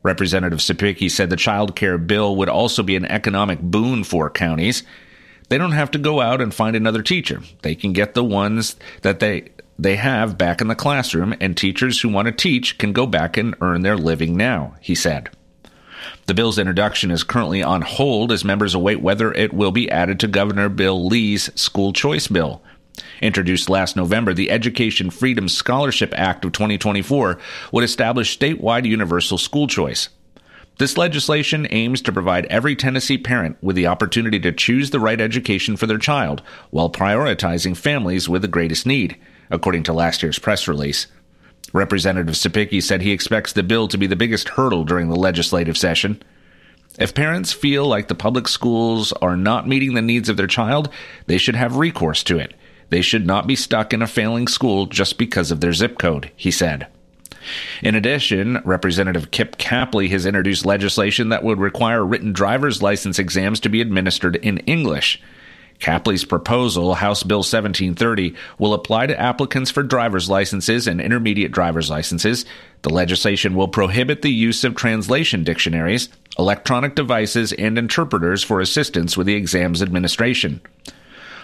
Representative 0.02 0.58
Cepicky 0.58 1.10
said 1.10 1.30
the 1.30 1.36
child 1.36 1.76
care 1.76 1.98
bill 1.98 2.36
would 2.36 2.48
also 2.48 2.82
be 2.82 2.96
an 2.96 3.04
economic 3.06 3.60
boon 3.60 4.04
for 4.04 4.30
counties. 4.30 4.82
They 5.48 5.58
don't 5.58 5.72
have 5.72 5.90
to 5.92 5.98
go 5.98 6.20
out 6.20 6.40
and 6.40 6.54
find 6.54 6.74
another 6.74 7.02
teacher. 7.02 7.40
They 7.62 7.74
can 7.74 7.92
get 7.92 8.14
the 8.14 8.24
ones 8.24 8.76
that 9.02 9.20
they 9.20 9.50
they 9.78 9.96
have 9.96 10.38
back 10.38 10.60
in 10.60 10.68
the 10.68 10.74
classroom, 10.74 11.34
and 11.40 11.56
teachers 11.56 12.00
who 12.00 12.08
want 12.08 12.26
to 12.26 12.32
teach 12.32 12.78
can 12.78 12.92
go 12.92 13.06
back 13.06 13.36
and 13.36 13.56
earn 13.60 13.82
their 13.82 13.96
living 13.96 14.36
now, 14.36 14.74
he 14.80 14.94
said. 14.94 15.30
The 16.26 16.34
bill's 16.34 16.58
introduction 16.58 17.10
is 17.10 17.24
currently 17.24 17.62
on 17.62 17.82
hold 17.82 18.32
as 18.32 18.44
members 18.44 18.74
await 18.74 19.00
whether 19.00 19.32
it 19.32 19.52
will 19.52 19.72
be 19.72 19.90
added 19.90 20.20
to 20.20 20.28
Governor 20.28 20.68
Bill 20.68 21.06
Lee's 21.06 21.50
school 21.60 21.92
choice 21.92 22.28
bill. 22.28 22.62
Introduced 23.20 23.70
last 23.70 23.96
November, 23.96 24.34
the 24.34 24.50
Education 24.50 25.10
Freedom 25.10 25.48
Scholarship 25.48 26.12
Act 26.16 26.44
of 26.44 26.52
2024 26.52 27.38
would 27.70 27.84
establish 27.84 28.38
statewide 28.38 28.84
universal 28.84 29.38
school 29.38 29.66
choice. 29.66 30.08
This 30.78 30.96
legislation 30.96 31.66
aims 31.70 32.00
to 32.02 32.12
provide 32.12 32.46
every 32.46 32.74
Tennessee 32.74 33.18
parent 33.18 33.56
with 33.62 33.76
the 33.76 33.86
opportunity 33.86 34.40
to 34.40 34.52
choose 34.52 34.90
the 34.90 35.00
right 35.00 35.20
education 35.20 35.76
for 35.76 35.86
their 35.86 35.98
child 35.98 36.42
while 36.70 36.90
prioritizing 36.90 37.76
families 37.76 38.28
with 38.28 38.42
the 38.42 38.48
greatest 38.48 38.86
need, 38.86 39.16
according 39.50 39.82
to 39.84 39.92
last 39.92 40.22
year's 40.22 40.38
press 40.38 40.66
release. 40.66 41.06
Representative 41.72 42.34
Cepicky 42.34 42.82
said 42.82 43.02
he 43.02 43.12
expects 43.12 43.52
the 43.52 43.62
bill 43.62 43.88
to 43.88 43.98
be 43.98 44.06
the 44.06 44.16
biggest 44.16 44.50
hurdle 44.50 44.84
during 44.84 45.08
the 45.08 45.16
legislative 45.16 45.76
session. 45.76 46.22
If 46.98 47.14
parents 47.14 47.52
feel 47.52 47.86
like 47.86 48.08
the 48.08 48.14
public 48.14 48.46
schools 48.46 49.12
are 49.12 49.36
not 49.36 49.66
meeting 49.66 49.94
the 49.94 50.02
needs 50.02 50.28
of 50.28 50.36
their 50.36 50.46
child, 50.46 50.90
they 51.26 51.38
should 51.38 51.56
have 51.56 51.76
recourse 51.76 52.22
to 52.24 52.38
it. 52.38 52.54
They 52.90 53.00
should 53.00 53.26
not 53.26 53.46
be 53.46 53.56
stuck 53.56 53.94
in 53.94 54.02
a 54.02 54.06
failing 54.06 54.46
school 54.46 54.84
just 54.84 55.16
because 55.16 55.50
of 55.50 55.60
their 55.60 55.72
zip 55.72 55.98
code, 55.98 56.30
he 56.36 56.50
said. 56.50 56.88
In 57.82 57.94
addition, 57.94 58.60
Representative 58.64 59.30
Kip 59.30 59.56
Capley 59.56 60.10
has 60.10 60.26
introduced 60.26 60.66
legislation 60.66 61.30
that 61.30 61.42
would 61.42 61.58
require 61.58 62.04
written 62.04 62.32
driver's 62.32 62.82
license 62.82 63.18
exams 63.18 63.60
to 63.60 63.70
be 63.70 63.80
administered 63.80 64.36
in 64.36 64.58
English. 64.58 65.20
Capley's 65.82 66.24
proposal, 66.24 66.94
House 66.94 67.24
Bill 67.24 67.38
1730, 67.38 68.36
will 68.56 68.72
apply 68.72 69.08
to 69.08 69.20
applicants 69.20 69.68
for 69.68 69.82
driver's 69.82 70.30
licenses 70.30 70.86
and 70.86 71.00
intermediate 71.00 71.50
driver's 71.50 71.90
licenses. 71.90 72.44
The 72.82 72.90
legislation 72.90 73.56
will 73.56 73.66
prohibit 73.66 74.22
the 74.22 74.30
use 74.30 74.62
of 74.62 74.76
translation 74.76 75.42
dictionaries, 75.42 76.08
electronic 76.38 76.94
devices, 76.94 77.52
and 77.52 77.76
interpreters 77.76 78.44
for 78.44 78.60
assistance 78.60 79.16
with 79.16 79.26
the 79.26 79.34
exam's 79.34 79.82
administration. 79.82 80.60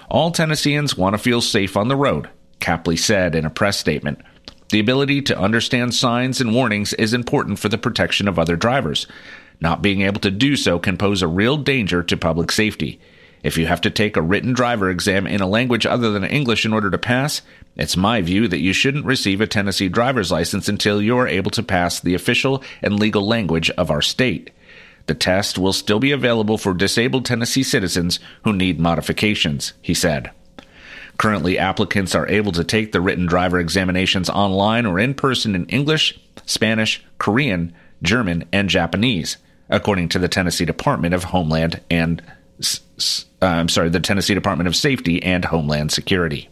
All 0.09 0.31
Tennesseans 0.31 0.97
want 0.97 1.15
to 1.15 1.19
feel 1.19 1.41
safe 1.41 1.77
on 1.77 1.89
the 1.89 1.97
road, 1.97 2.31
Capley 2.61 2.97
said 2.97 3.35
in 3.35 3.45
a 3.45 3.51
press 3.51 3.77
statement. 3.77 4.21
The 4.69 4.79
ability 4.79 5.23
to 5.23 5.39
understand 5.39 5.95
signs 5.95 6.41
and 6.41 6.55
warnings 6.55 6.93
is 6.93 7.13
important 7.13 7.59
for 7.59 7.69
the 7.69 7.77
protection 7.77 8.29
of 8.29 8.39
other 8.39 8.55
drivers. 8.55 9.09
Not 9.61 9.83
being 9.83 10.03
able 10.03 10.21
to 10.21 10.31
do 10.31 10.55
so 10.55 10.79
can 10.79 10.97
pose 10.97 11.23
a 11.23 11.27
real 11.27 11.57
danger 11.57 12.05
to 12.05 12.17
public 12.17 12.53
safety. 12.53 13.01
If 13.43 13.57
you 13.57 13.67
have 13.67 13.81
to 13.83 13.91
take 13.91 14.17
a 14.17 14.23
written 14.23 14.53
driver 14.53 14.91
exam 14.91 15.27
in 15.27 15.41
a 15.41 15.47
language 15.47 15.87
other 15.87 16.11
than 16.11 16.25
English 16.25 16.65
in 16.65 16.73
order 16.73 16.91
to 16.91 16.99
pass, 16.99 17.43
it's 17.77 17.97
my 17.97 18.21
view 18.21 18.49
that 18.49 18.61
you 18.61 18.73
shouldn't 18.73 19.05
receive 19.05 19.41
a 19.41 19.47
Tennessee 19.47 19.89
driver's 19.89 20.33
license 20.33 20.69
until 20.69 21.01
you 21.01 21.17
are 21.19 21.29
able 21.29 21.51
to 21.53 21.63
pass 21.63 22.01
the 22.01 22.15
official 22.15 22.63
and 22.83 22.99
legal 22.99 23.27
language 23.27 23.71
of 23.71 23.91
our 23.91 24.03
state. 24.03 24.51
The 25.07 25.15
test 25.15 25.57
will 25.57 25.73
still 25.73 26.01
be 26.01 26.13
available 26.13 26.59
for 26.59 26.75
disabled 26.75 27.25
Tennessee 27.25 27.63
citizens 27.63 28.19
who 28.45 28.53
need 28.53 28.81
modifications, 28.81 29.73
he 29.81 29.95
said. 29.95 30.31
Currently, 31.17 31.59
applicants 31.59 32.15
are 32.15 32.29
able 32.29 32.53
to 32.53 32.63
take 32.63 32.93
the 32.93 33.01
written 33.01 33.27
driver 33.27 33.59
examinations 33.59 34.29
online 34.29 34.87
or 34.87 34.99
in 34.99 35.15
person 35.15 35.55
in 35.55 35.67
English, 35.67 36.19
Spanish, 36.47 37.03
Korean, 37.19 37.75
German, 38.03 38.45
and 38.53 38.69
Japanese, 38.69 39.37
according 39.71 40.11
to 40.11 40.19
the 40.19 40.29
Tennessee 40.29 40.65
Department 40.65 41.15
of 41.15 41.25
Homeland 41.25 41.81
and 41.91 42.23
uh, 42.61 43.47
I'm 43.47 43.69
sorry, 43.69 43.89
the 43.89 44.01
Tennessee 44.01 44.35
Department 44.35 44.69
of 44.69 44.77
Safety 44.77 45.23
and 45.23 45.45
Homeland 45.45 45.93
Security. 45.93 46.49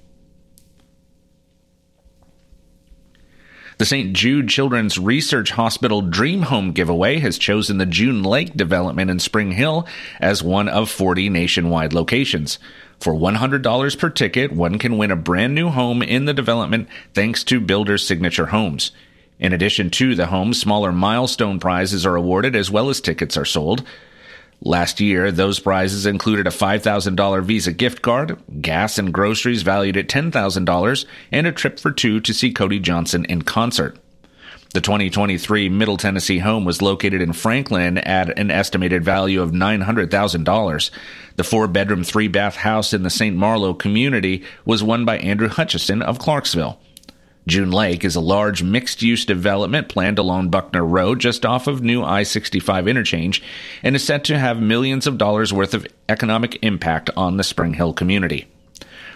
The 3.79 3.85
St. 3.85 4.15
Jude 4.15 4.49
Children's 4.49 4.99
Research 4.99 5.51
Hospital 5.51 6.01
Dream 6.01 6.43
Home 6.43 6.73
giveaway 6.73 7.19
has 7.19 7.37
chosen 7.37 7.77
the 7.77 7.85
June 7.85 8.23
Lake 8.23 8.57
development 8.57 9.11
in 9.11 9.19
Spring 9.19 9.53
Hill 9.53 9.87
as 10.19 10.43
one 10.43 10.67
of 10.67 10.91
40 10.91 11.29
nationwide 11.29 11.93
locations. 11.93 12.59
For 13.01 13.13
$100 13.13 13.99
per 13.99 14.09
ticket, 14.09 14.53
one 14.53 14.79
can 14.79 14.97
win 14.97 15.11
a 15.11 15.17
brand 15.17 15.55
new 15.55 15.69
home 15.69 16.03
in 16.03 16.25
the 16.25 16.33
development 16.33 16.89
thanks 17.13 17.45
to 17.45 17.61
Builder's 17.61 18.07
Signature 18.07 18.47
Homes. 18.47 18.93
In 19.39 19.53
addition 19.53 19.91
to 19.91 20.15
the 20.15 20.29
home, 20.29 20.55
smaller 20.55 20.91
milestone 20.91 21.61
prizes 21.61 22.07
are 22.07 22.17
awarded 22.17 22.57
as 22.57 22.71
well 22.71 22.89
as 22.89 23.03
tickets 23.03 23.37
are 23.37 23.45
sold. 23.45 23.85
Last 24.63 25.01
year, 25.01 25.31
those 25.31 25.61
prizes 25.61 26.07
included 26.07 26.47
a 26.47 26.51
$5,000 26.51 27.45
Visa 27.45 27.73
gift 27.73 28.03
card, 28.03 28.39
gas 28.61 28.99
and 28.99 29.13
groceries 29.13 29.63
valued 29.63 29.97
at 29.97 30.09
$10,000, 30.09 31.07
and 31.31 31.47
a 31.47 31.53
trip 31.53 31.79
for 31.79 31.93
two 31.93 32.21
to 32.21 32.35
see 32.35 32.53
Cody 32.53 32.81
Johnson 32.81 33.25
in 33.27 33.43
concert. 33.43 33.99
The 34.77 34.81
2023 34.81 35.69
Middle 35.69 35.97
Tennessee 35.97 36.39
home 36.39 36.65
was 36.65 36.83
located 36.83 37.23
in 37.23 37.33
Franklin 37.33 37.97
at 37.99 38.39
an 38.39 38.51
estimated 38.51 39.05
value 39.05 39.41
of 39.41 39.53
$900,000. 39.53 40.91
The 41.37 41.45
four 41.45 41.69
bedroom, 41.69 42.05
three 42.05 42.29
bath 42.29 42.57
house 42.57 42.93
in 42.93 43.03
the 43.03 43.11
St. 43.11 43.37
Marlow 43.37 43.73
community 43.73 44.45
was 44.65 44.83
won 44.83 45.05
by 45.05 45.19
Andrew 45.19 45.49
Hutchison 45.49 46.03
of 46.03 46.19
Clarksville. 46.19 46.79
June 47.47 47.71
Lake 47.71 48.05
is 48.05 48.17
a 48.17 48.21
large 48.21 48.65
mixed 48.65 49.03
use 49.03 49.25
development 49.25 49.89
planned 49.89 50.19
along 50.19 50.49
Buckner 50.49 50.85
Road 50.85 51.21
just 51.21 51.47
off 51.47 51.69
of 51.69 51.81
new 51.81 52.03
I 52.03 52.25
65 52.25 52.89
interchange 52.89 53.41
and 53.85 53.95
is 53.95 54.03
set 54.03 54.25
to 54.25 54.39
have 54.39 54.61
millions 54.61 55.07
of 55.07 55.17
dollars 55.17 55.53
worth 55.53 55.73
of 55.73 55.87
economic 56.09 56.59
impact 56.63 57.09
on 57.17 57.37
the 57.37 57.45
Spring 57.45 57.75
Hill 57.75 57.93
community. 57.93 58.49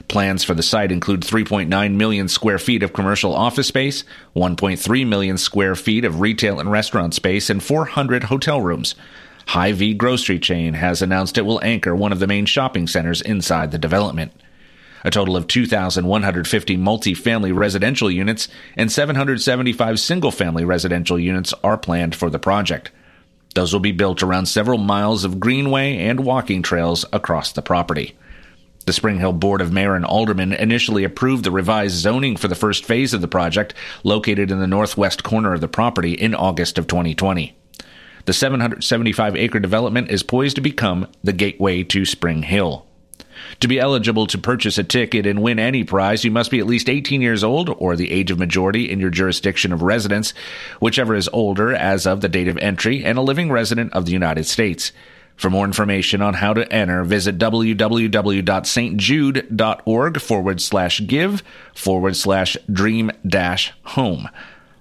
Plans 0.06 0.44
for 0.44 0.54
the 0.54 0.62
site 0.62 0.92
include 0.92 1.22
3.9 1.22 1.96
million 1.96 2.28
square 2.28 2.60
feet 2.60 2.84
of 2.84 2.92
commercial 2.92 3.34
office 3.34 3.66
space, 3.66 4.04
1.3 4.36 5.06
million 5.08 5.36
square 5.36 5.74
feet 5.74 6.04
of 6.04 6.20
retail 6.20 6.60
and 6.60 6.70
restaurant 6.70 7.14
space, 7.14 7.50
and 7.50 7.62
400 7.62 8.24
hotel 8.24 8.60
rooms. 8.60 8.94
Hy-Vee 9.48 9.94
grocery 9.94 10.38
chain 10.38 10.74
has 10.74 11.02
announced 11.02 11.36
it 11.36 11.42
will 11.42 11.62
anchor 11.64 11.96
one 11.96 12.12
of 12.12 12.20
the 12.20 12.28
main 12.28 12.46
shopping 12.46 12.86
centers 12.86 13.20
inside 13.20 13.72
the 13.72 13.78
development. 13.78 14.32
A 15.04 15.10
total 15.10 15.36
of 15.36 15.46
2,150 15.46 16.76
multi-family 16.76 17.52
residential 17.52 18.10
units 18.10 18.48
and 18.76 18.92
775 18.92 19.98
single-family 19.98 20.64
residential 20.64 21.18
units 21.18 21.54
are 21.64 21.78
planned 21.78 22.14
for 22.14 22.28
the 22.28 22.38
project. 22.38 22.90
Those 23.54 23.72
will 23.72 23.80
be 23.80 23.92
built 23.92 24.22
around 24.22 24.46
several 24.46 24.78
miles 24.78 25.24
of 25.24 25.40
greenway 25.40 25.96
and 25.96 26.20
walking 26.20 26.62
trails 26.62 27.04
across 27.12 27.52
the 27.52 27.62
property. 27.62 28.16
The 28.86 28.92
Spring 28.92 29.18
Hill 29.18 29.32
Board 29.32 29.60
of 29.60 29.72
Mayor 29.72 29.94
and 29.94 30.04
Aldermen 30.04 30.52
initially 30.52 31.04
approved 31.04 31.44
the 31.44 31.50
revised 31.50 31.96
zoning 31.96 32.36
for 32.36 32.48
the 32.48 32.54
first 32.54 32.84
phase 32.84 33.12
of 33.12 33.20
the 33.20 33.28
project, 33.28 33.74
located 34.04 34.50
in 34.50 34.58
the 34.58 34.66
northwest 34.66 35.22
corner 35.22 35.52
of 35.54 35.60
the 35.60 35.68
property, 35.68 36.12
in 36.12 36.34
August 36.34 36.78
of 36.78 36.86
2020. 36.86 37.56
The 38.24 38.32
775 38.32 39.36
acre 39.36 39.60
development 39.60 40.10
is 40.10 40.22
poised 40.22 40.56
to 40.56 40.62
become 40.62 41.08
the 41.22 41.32
gateway 41.32 41.82
to 41.84 42.04
Spring 42.04 42.42
Hill. 42.42 42.86
To 43.60 43.68
be 43.68 43.78
eligible 43.78 44.26
to 44.28 44.38
purchase 44.38 44.78
a 44.78 44.84
ticket 44.84 45.26
and 45.26 45.42
win 45.42 45.58
any 45.58 45.84
prize, 45.84 46.24
you 46.24 46.30
must 46.30 46.50
be 46.50 46.60
at 46.60 46.66
least 46.66 46.88
18 46.88 47.22
years 47.22 47.44
old 47.44 47.70
or 47.78 47.96
the 47.96 48.10
age 48.10 48.30
of 48.30 48.38
majority 48.38 48.90
in 48.90 49.00
your 49.00 49.10
jurisdiction 49.10 49.72
of 49.72 49.82
residence, 49.82 50.32
whichever 50.80 51.14
is 51.14 51.28
older 51.32 51.74
as 51.74 52.06
of 52.06 52.20
the 52.20 52.28
date 52.28 52.48
of 52.48 52.58
entry, 52.58 53.04
and 53.04 53.18
a 53.18 53.22
living 53.22 53.50
resident 53.50 53.92
of 53.92 54.06
the 54.06 54.12
United 54.12 54.46
States. 54.46 54.92
For 55.40 55.48
more 55.48 55.64
information 55.64 56.20
on 56.20 56.34
how 56.34 56.52
to 56.52 56.70
enter, 56.70 57.02
visit 57.02 57.38
www.stjude.org 57.38 60.20
forward 60.20 60.60
slash 60.60 61.00
give 61.06 61.42
forward 61.74 62.14
slash 62.14 62.58
dream 62.70 63.10
dash 63.26 63.72
home. 63.82 64.28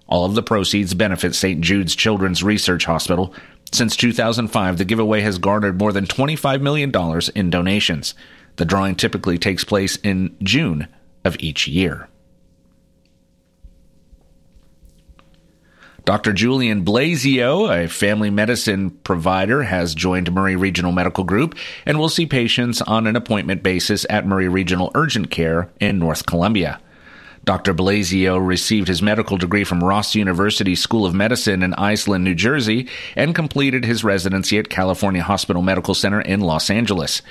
All 0.07 0.25
of 0.25 0.35
the 0.35 0.43
proceeds 0.43 0.93
benefit 0.93 1.33
St. 1.33 1.61
Jude's 1.61 1.95
Children's 1.95 2.43
Research 2.43 2.83
Hospital. 2.83 3.33
Since 3.71 3.95
2005, 3.95 4.77
the 4.77 4.83
giveaway 4.83 5.21
has 5.21 5.37
garnered 5.37 5.79
more 5.79 5.93
than 5.93 6.05
$25 6.05 6.59
million 6.59 6.91
in 7.35 7.49
donations. 7.49 8.13
The 8.59 8.65
drawing 8.65 8.95
typically 8.95 9.37
takes 9.37 9.63
place 9.63 9.95
in 10.03 10.35
June 10.43 10.89
of 11.23 11.37
each 11.39 11.65
year. 11.65 12.09
Dr. 16.03 16.33
Julian 16.33 16.83
Blazio, 16.83 17.69
a 17.73 17.87
family 17.87 18.29
medicine 18.29 18.89
provider, 18.89 19.63
has 19.63 19.95
joined 19.95 20.33
Maury 20.33 20.57
Regional 20.57 20.91
Medical 20.91 21.23
Group 21.23 21.55
and 21.85 21.97
will 21.97 22.09
see 22.09 22.25
patients 22.25 22.81
on 22.81 23.07
an 23.07 23.15
appointment 23.15 23.63
basis 23.63 24.05
at 24.09 24.27
Maury 24.27 24.49
Regional 24.49 24.91
Urgent 24.93 25.31
Care 25.31 25.71
in 25.79 25.97
North 25.97 26.25
Columbia. 26.25 26.81
Dr. 27.45 27.73
Blazio 27.73 28.45
received 28.45 28.89
his 28.89 29.01
medical 29.01 29.37
degree 29.37 29.63
from 29.63 29.81
Ross 29.81 30.15
University 30.15 30.75
School 30.75 31.05
of 31.05 31.13
Medicine 31.13 31.63
in 31.63 31.71
Iselin, 31.75 32.23
New 32.23 32.35
Jersey, 32.35 32.89
and 33.15 33.33
completed 33.33 33.85
his 33.85 34.03
residency 34.03 34.57
at 34.57 34.69
California 34.69 35.23
Hospital 35.23 35.61
Medical 35.61 35.93
Center 35.93 36.19
in 36.19 36.41
Los 36.41 36.69
Angeles. 36.69 37.21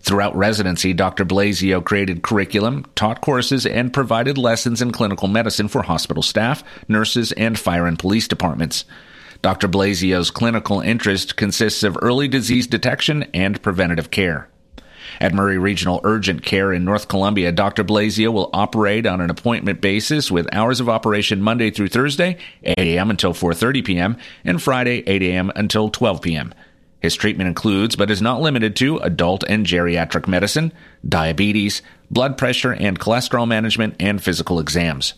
Throughout 0.00 0.36
residency, 0.36 0.92
Dr. 0.92 1.24
Blasio 1.24 1.84
created 1.84 2.22
curriculum, 2.22 2.86
taught 2.94 3.20
courses, 3.20 3.66
and 3.66 3.92
provided 3.92 4.38
lessons 4.38 4.80
in 4.80 4.92
clinical 4.92 5.28
medicine 5.28 5.68
for 5.68 5.82
hospital 5.82 6.22
staff, 6.22 6.62
nurses, 6.88 7.32
and 7.32 7.58
fire 7.58 7.86
and 7.86 7.98
police 7.98 8.28
departments. 8.28 8.84
Dr. 9.42 9.68
Blasio's 9.68 10.30
clinical 10.30 10.80
interest 10.80 11.36
consists 11.36 11.82
of 11.82 11.98
early 12.02 12.28
disease 12.28 12.66
detection 12.66 13.24
and 13.34 13.62
preventative 13.62 14.10
care. 14.10 14.48
At 15.20 15.34
Maury 15.34 15.58
Regional 15.58 16.00
Urgent 16.04 16.42
Care 16.42 16.72
in 16.72 16.84
North 16.84 17.08
Columbia, 17.08 17.50
Dr. 17.50 17.82
Blasio 17.82 18.32
will 18.32 18.50
operate 18.52 19.06
on 19.06 19.20
an 19.20 19.30
appointment 19.30 19.80
basis 19.80 20.30
with 20.30 20.52
hours 20.52 20.80
of 20.80 20.88
operation 20.88 21.40
Monday 21.40 21.70
through 21.70 21.88
Thursday, 21.88 22.36
8 22.62 22.78
a.m. 22.78 23.10
until 23.10 23.32
4:30 23.32 23.84
p.m., 23.84 24.16
and 24.44 24.62
Friday, 24.62 25.02
8 25.06 25.22
a.m. 25.22 25.52
until 25.56 25.88
12 25.88 26.20
p.m. 26.20 26.54
His 27.00 27.14
treatment 27.14 27.48
includes, 27.48 27.94
but 27.94 28.10
is 28.10 28.20
not 28.20 28.40
limited 28.40 28.74
to, 28.76 28.98
adult 28.98 29.44
and 29.48 29.64
geriatric 29.64 30.26
medicine, 30.26 30.72
diabetes, 31.08 31.80
blood 32.10 32.36
pressure 32.36 32.72
and 32.72 32.98
cholesterol 32.98 33.46
management, 33.46 33.96
and 34.00 34.22
physical 34.22 34.58
exams. 34.58 35.14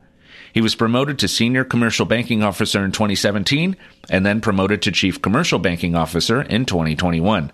He 0.53 0.61
was 0.61 0.73
promoted 0.73 1.19
to 1.19 1.27
Senior 1.27 1.63
Commercial 1.63 2.05
Banking 2.05 2.41
Officer 2.41 2.83
in 2.83 2.91
2017 2.91 3.75
and 4.09 4.25
then 4.25 4.41
promoted 4.41 4.81
to 4.81 4.91
Chief 4.91 5.21
Commercial 5.21 5.59
Banking 5.59 5.95
Officer 5.95 6.41
in 6.41 6.65
2021. 6.65 7.51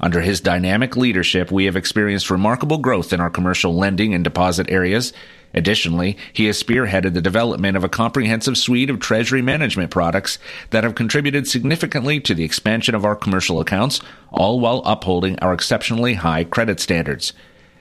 Under 0.00 0.20
his 0.20 0.40
dynamic 0.40 0.96
leadership, 0.96 1.52
we 1.52 1.66
have 1.66 1.76
experienced 1.76 2.30
remarkable 2.30 2.78
growth 2.78 3.12
in 3.12 3.20
our 3.20 3.30
commercial 3.30 3.74
lending 3.74 4.12
and 4.12 4.24
deposit 4.24 4.68
areas 4.68 5.12
Additionally, 5.54 6.18
he 6.32 6.46
has 6.46 6.60
spearheaded 6.60 7.14
the 7.14 7.22
development 7.22 7.76
of 7.76 7.84
a 7.84 7.88
comprehensive 7.88 8.58
suite 8.58 8.90
of 8.90 8.98
treasury 8.98 9.40
management 9.40 9.90
products 9.90 10.38
that 10.70 10.82
have 10.82 10.96
contributed 10.96 11.46
significantly 11.46 12.18
to 12.20 12.34
the 12.34 12.44
expansion 12.44 12.94
of 12.94 13.04
our 13.04 13.14
commercial 13.14 13.60
accounts, 13.60 14.00
all 14.32 14.58
while 14.58 14.82
upholding 14.84 15.38
our 15.38 15.54
exceptionally 15.54 16.14
high 16.14 16.42
credit 16.42 16.80
standards. 16.80 17.32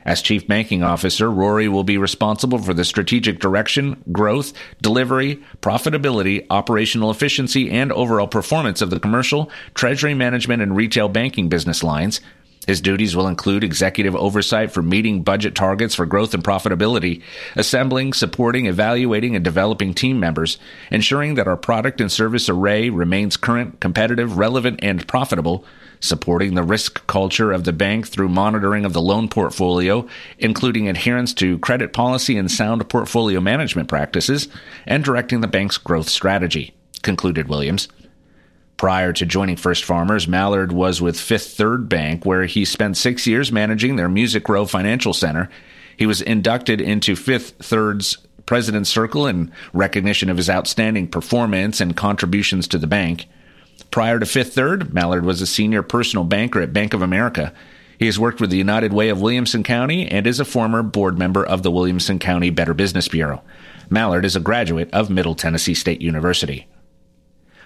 As 0.05 0.21
Chief 0.21 0.47
Banking 0.47 0.83
Officer, 0.83 1.31
Rory 1.31 1.67
will 1.67 1.83
be 1.83 1.97
responsible 1.97 2.57
for 2.57 2.73
the 2.73 2.83
strategic 2.83 3.39
direction, 3.39 4.03
growth, 4.11 4.53
delivery, 4.81 5.41
profitability, 5.61 6.45
operational 6.49 7.11
efficiency, 7.11 7.71
and 7.71 7.91
overall 7.91 8.27
performance 8.27 8.81
of 8.81 8.89
the 8.89 8.99
commercial, 8.99 9.49
treasury 9.73 10.13
management, 10.13 10.61
and 10.61 10.75
retail 10.75 11.07
banking 11.07 11.47
business 11.49 11.83
lines. 11.83 12.19
His 12.67 12.79
duties 12.79 13.15
will 13.15 13.27
include 13.27 13.63
executive 13.63 14.15
oversight 14.15 14.71
for 14.71 14.81
meeting 14.81 15.23
budget 15.23 15.53
targets 15.53 15.95
for 15.95 16.05
growth 16.05 16.33
and 16.33 16.43
profitability, 16.43 17.21
assembling, 17.55 18.13
supporting, 18.13 18.67
evaluating, 18.67 19.35
and 19.35 19.43
developing 19.43 19.93
team 19.93 20.19
members, 20.19 20.57
ensuring 20.89 21.35
that 21.35 21.47
our 21.47 21.57
product 21.57 21.99
and 21.99 22.11
service 22.11 22.47
array 22.47 22.89
remains 22.89 23.35
current, 23.35 23.81
competitive, 23.81 24.37
relevant, 24.37 24.79
and 24.81 25.05
profitable, 25.07 25.65
supporting 26.03 26.53
the 26.53 26.63
risk 26.63 27.07
culture 27.07 27.53
of 27.53 27.63
the 27.63 27.71
bank 27.71 28.05
through 28.07 28.27
monitoring 28.27 28.83
of 28.83 28.91
the 28.91 29.01
loan 29.01 29.29
portfolio, 29.29 30.05
including 30.37 30.89
adherence 30.89 31.33
to 31.33 31.57
credit 31.59 31.93
policy 31.93 32.37
and 32.37 32.51
sound 32.51 32.87
portfolio 32.89 33.39
management 33.39 33.87
practices, 33.87 34.49
and 34.85 35.05
directing 35.05 35.39
the 35.39 35.47
bank's 35.47 35.77
growth 35.77 36.09
strategy, 36.09 36.73
concluded 37.03 37.47
Williams. 37.47 37.87
Prior 38.75 39.13
to 39.13 39.25
joining 39.25 39.55
First 39.55 39.85
Farmers, 39.85 40.27
Mallard 40.27 40.73
was 40.73 41.01
with 41.01 41.17
Fifth 41.17 41.55
Third 41.55 41.87
Bank, 41.87 42.25
where 42.25 42.43
he 42.47 42.65
spent 42.65 42.97
six 42.97 43.25
years 43.25 43.49
managing 43.49 43.95
their 43.95 44.09
Music 44.09 44.49
Row 44.49 44.65
Financial 44.65 45.13
Center. 45.13 45.49
He 45.95 46.05
was 46.05 46.21
inducted 46.21 46.81
into 46.81 47.15
Fifth 47.15 47.53
Third's 47.59 48.17
President's 48.45 48.89
Circle 48.89 49.25
in 49.25 49.53
recognition 49.71 50.29
of 50.29 50.35
his 50.35 50.49
outstanding 50.49 51.07
performance 51.07 51.79
and 51.79 51.95
contributions 51.95 52.67
to 52.67 52.77
the 52.77 52.87
bank. 52.87 53.27
Prior 53.93 54.17
to 54.17 54.25
Fifth 54.25 54.55
Third, 54.55 54.91
Mallard 54.91 55.23
was 55.23 55.39
a 55.39 55.45
senior 55.45 55.83
personal 55.83 56.23
banker 56.23 56.59
at 56.59 56.73
Bank 56.73 56.95
of 56.95 57.03
America. 57.03 57.53
He 57.99 58.07
has 58.07 58.17
worked 58.17 58.41
with 58.41 58.49
the 58.49 58.57
United 58.57 58.91
Way 58.91 59.09
of 59.09 59.21
Williamson 59.21 59.61
County 59.61 60.07
and 60.07 60.25
is 60.25 60.39
a 60.39 60.45
former 60.45 60.81
board 60.81 61.19
member 61.19 61.45
of 61.45 61.61
the 61.61 61.69
Williamson 61.69 62.17
County 62.17 62.49
Better 62.49 62.73
Business 62.73 63.07
Bureau. 63.07 63.43
Mallard 63.91 64.25
is 64.25 64.35
a 64.35 64.39
graduate 64.39 64.89
of 64.91 65.11
Middle 65.11 65.35
Tennessee 65.35 65.75
State 65.75 66.01
University. 66.01 66.65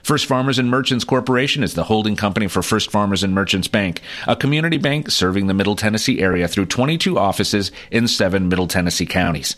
First 0.04 0.26
Farmers 0.26 0.60
and 0.60 0.70
Merchants 0.70 1.06
Corporation 1.06 1.64
is 1.64 1.76
the 1.76 1.86
holding 1.86 2.18
company 2.18 2.50
for 2.50 2.62
First 2.62 2.92
Farmers 2.92 3.24
and 3.24 3.34
Merchants 3.34 3.70
Bank, 3.70 4.02
a 4.28 4.36
community 4.36 4.78
bank 4.78 5.10
serving 5.10 5.48
the 5.48 5.54
Middle 5.54 5.78
Tennessee 5.78 6.20
area 6.20 6.50
through 6.50 6.66
22 6.66 7.18
offices 7.18 7.72
in 7.90 8.06
seven 8.06 8.50
Middle 8.50 8.68
Tennessee 8.68 9.06
counties. 9.06 9.56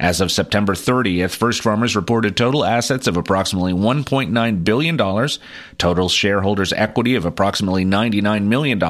As 0.00 0.20
of 0.22 0.32
September 0.32 0.72
30th, 0.72 1.36
First 1.36 1.60
Farmers 1.60 1.94
reported 1.94 2.34
total 2.34 2.64
assets 2.64 3.06
of 3.06 3.18
approximately 3.18 3.74
$1.9 3.74 4.64
billion, 4.64 4.96
total 5.76 6.08
shareholders' 6.08 6.72
equity 6.72 7.16
of 7.16 7.26
approximately 7.26 7.84
$99 7.84 8.44
million, 8.44 8.82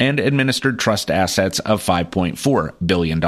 and 0.00 0.18
administered 0.18 0.80
trust 0.80 1.08
assets 1.08 1.60
of 1.60 1.84
$5.4 1.84 2.72
billion. 2.84 3.20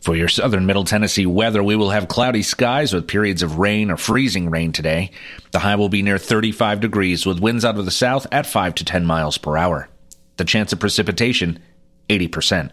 For 0.00 0.16
your 0.16 0.28
southern 0.28 0.64
Middle 0.64 0.84
Tennessee 0.84 1.26
weather, 1.26 1.62
we 1.62 1.76
will 1.76 1.90
have 1.90 2.08
cloudy 2.08 2.42
skies 2.42 2.94
with 2.94 3.06
periods 3.06 3.42
of 3.42 3.58
rain 3.58 3.90
or 3.90 3.98
freezing 3.98 4.48
rain 4.48 4.72
today. 4.72 5.10
The 5.50 5.58
high 5.58 5.76
will 5.76 5.90
be 5.90 6.00
near 6.00 6.16
35 6.16 6.80
degrees 6.80 7.26
with 7.26 7.38
winds 7.38 7.66
out 7.66 7.78
of 7.78 7.84
the 7.84 7.90
south 7.90 8.26
at 8.32 8.46
5 8.46 8.76
to 8.76 8.84
10 8.84 9.04
miles 9.04 9.36
per 9.36 9.58
hour. 9.58 9.90
The 10.38 10.46
chance 10.46 10.72
of 10.72 10.80
precipitation, 10.80 11.58
80%. 12.08 12.70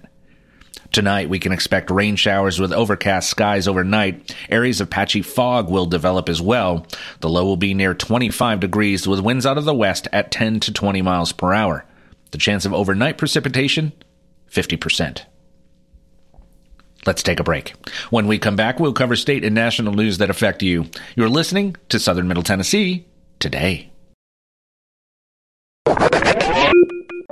Tonight, 0.94 1.28
we 1.28 1.38
can 1.38 1.52
expect 1.52 1.92
rain 1.92 2.16
showers 2.16 2.62
with 2.62 2.72
overcast 2.72 3.30
skies 3.30 3.68
overnight. 3.68 4.34
Areas 4.50 4.80
of 4.80 4.90
patchy 4.90 5.22
fog 5.22 5.70
will 5.70 5.86
develop 5.86 6.30
as 6.30 6.42
well. 6.42 6.88
The 7.20 7.30
low 7.30 7.44
will 7.44 7.58
be 7.58 7.74
near 7.74 7.94
25 7.94 8.62
degrees 8.62 9.06
with 9.06 9.20
winds 9.20 9.46
out 9.46 9.58
of 9.58 9.66
the 9.66 9.76
west 9.76 10.08
at 10.14 10.32
10 10.32 10.62
to 10.62 10.72
20 10.72 11.02
miles 11.02 11.34
per 11.34 11.52
hour. 11.52 11.84
The 12.32 12.38
chance 12.38 12.66
of 12.66 12.74
overnight 12.74 13.18
precipitation, 13.18 13.92
50%. 14.50 15.26
Let's 17.08 17.24
take 17.24 17.40
a 17.40 17.44
break. 17.44 17.74
When 18.10 18.28
we 18.28 18.38
come 18.38 18.58
back, 18.58 18.80
we'll 18.80 18.92
cover 18.92 19.16
state 19.16 19.46
and 19.46 19.56
national 19.56 19.94
news 19.94 20.18
that 20.18 20.30
affect 20.30 20.62
you. 20.62 20.88
You're 21.16 21.30
listening 21.30 21.78
to 21.88 22.00
Southern 22.00 22.28
Middle 22.28 22.44
Tennessee 22.44 23.06
today. 23.40 23.90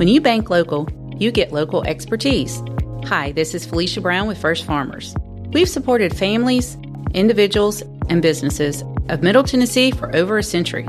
When 0.00 0.08
you 0.08 0.22
bank 0.22 0.48
local, 0.48 0.88
you 1.18 1.30
get 1.30 1.52
local 1.52 1.86
expertise. 1.86 2.62
Hi, 3.04 3.32
this 3.32 3.54
is 3.54 3.66
Felicia 3.66 4.00
Brown 4.00 4.26
with 4.26 4.38
First 4.38 4.64
Farmers. 4.64 5.14
We've 5.52 5.68
supported 5.68 6.16
families, 6.16 6.78
individuals, 7.12 7.82
and 8.08 8.22
businesses 8.22 8.82
of 9.10 9.22
Middle 9.22 9.42
Tennessee 9.42 9.90
for 9.90 10.16
over 10.16 10.38
a 10.38 10.42
century. 10.42 10.88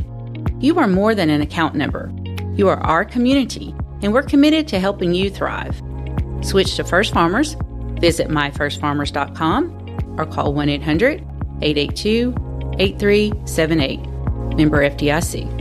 You 0.62 0.80
are 0.80 0.88
more 0.88 1.13
than 1.13 1.30
an 1.30 1.41
account 1.41 1.76
number. 1.76 2.10
You 2.56 2.69
are 2.69 2.78
our 2.78 3.04
community, 3.04 3.76
and 4.02 4.13
we're 4.13 4.24
committed 4.24 4.69
to 4.69 4.80
helping 4.80 5.13
you 5.13 5.30
thrive. 5.30 5.76
Switch 6.41 6.78
to 6.78 6.86
First 6.86 7.13
Farmers, 7.13 7.58
visit 8.00 8.30
myfirstfarmers.com, 8.30 10.15
or 10.17 10.26
call 10.26 10.54
1 10.54 10.69
800 10.69 11.19
882 11.62 12.34
8378. 12.80 14.00
Member 14.56 14.89
FDIC. 14.89 15.61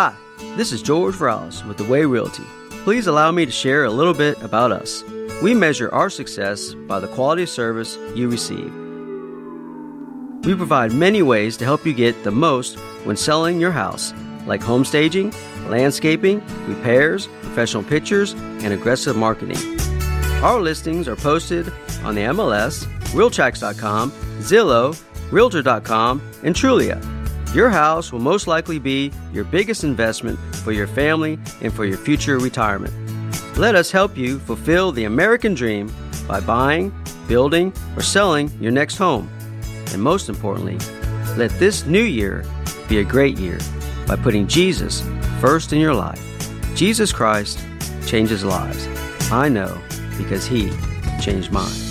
Hi, 0.00 0.14
this 0.56 0.70
is 0.70 0.80
George 0.80 1.16
Ross 1.16 1.64
with 1.64 1.76
The 1.76 1.82
Way 1.82 2.04
Realty. 2.04 2.44
Please 2.84 3.08
allow 3.08 3.32
me 3.32 3.44
to 3.44 3.50
share 3.50 3.82
a 3.82 3.90
little 3.90 4.14
bit 4.14 4.40
about 4.44 4.70
us. 4.70 5.02
We 5.42 5.54
measure 5.54 5.92
our 5.92 6.08
success 6.08 6.72
by 6.72 7.00
the 7.00 7.08
quality 7.08 7.42
of 7.42 7.48
service 7.48 7.98
you 8.14 8.28
receive. 8.28 8.72
We 10.44 10.54
provide 10.54 10.92
many 10.92 11.22
ways 11.22 11.56
to 11.56 11.64
help 11.64 11.84
you 11.84 11.92
get 11.92 12.22
the 12.22 12.30
most 12.30 12.78
when 13.02 13.16
selling 13.16 13.58
your 13.58 13.72
house, 13.72 14.14
like 14.46 14.62
home 14.62 14.84
staging, 14.84 15.34
landscaping, 15.66 16.44
repairs, 16.68 17.26
professional 17.42 17.82
pictures, 17.82 18.34
and 18.62 18.72
aggressive 18.72 19.16
marketing. 19.16 19.80
Our 20.44 20.60
listings 20.60 21.08
are 21.08 21.16
posted 21.16 21.72
on 22.04 22.14
the 22.14 22.20
MLS, 22.20 22.86
Realtracs.com, 23.10 24.12
Zillow, 24.42 24.96
Realtor.com, 25.32 26.22
and 26.44 26.54
Trulia. 26.54 27.17
Your 27.54 27.70
house 27.70 28.12
will 28.12 28.20
most 28.20 28.46
likely 28.46 28.78
be 28.78 29.10
your 29.32 29.44
biggest 29.44 29.82
investment 29.82 30.38
for 30.56 30.72
your 30.72 30.86
family 30.86 31.38
and 31.62 31.72
for 31.72 31.86
your 31.86 31.96
future 31.96 32.38
retirement. 32.38 32.92
Let 33.56 33.74
us 33.74 33.90
help 33.90 34.16
you 34.16 34.38
fulfill 34.40 34.92
the 34.92 35.04
American 35.04 35.54
dream 35.54 35.92
by 36.28 36.40
buying, 36.40 36.92
building, 37.26 37.72
or 37.96 38.02
selling 38.02 38.50
your 38.60 38.70
next 38.70 38.98
home. 38.98 39.30
And 39.92 40.02
most 40.02 40.28
importantly, 40.28 40.78
let 41.36 41.50
this 41.58 41.86
new 41.86 42.02
year 42.02 42.44
be 42.88 42.98
a 42.98 43.04
great 43.04 43.38
year 43.38 43.58
by 44.06 44.16
putting 44.16 44.46
Jesus 44.46 45.02
first 45.40 45.72
in 45.72 45.80
your 45.80 45.94
life. 45.94 46.22
Jesus 46.74 47.12
Christ 47.12 47.58
changes 48.06 48.44
lives. 48.44 48.86
I 49.32 49.48
know 49.48 49.80
because 50.18 50.46
He 50.46 50.70
changed 51.20 51.50
mine. 51.50 51.87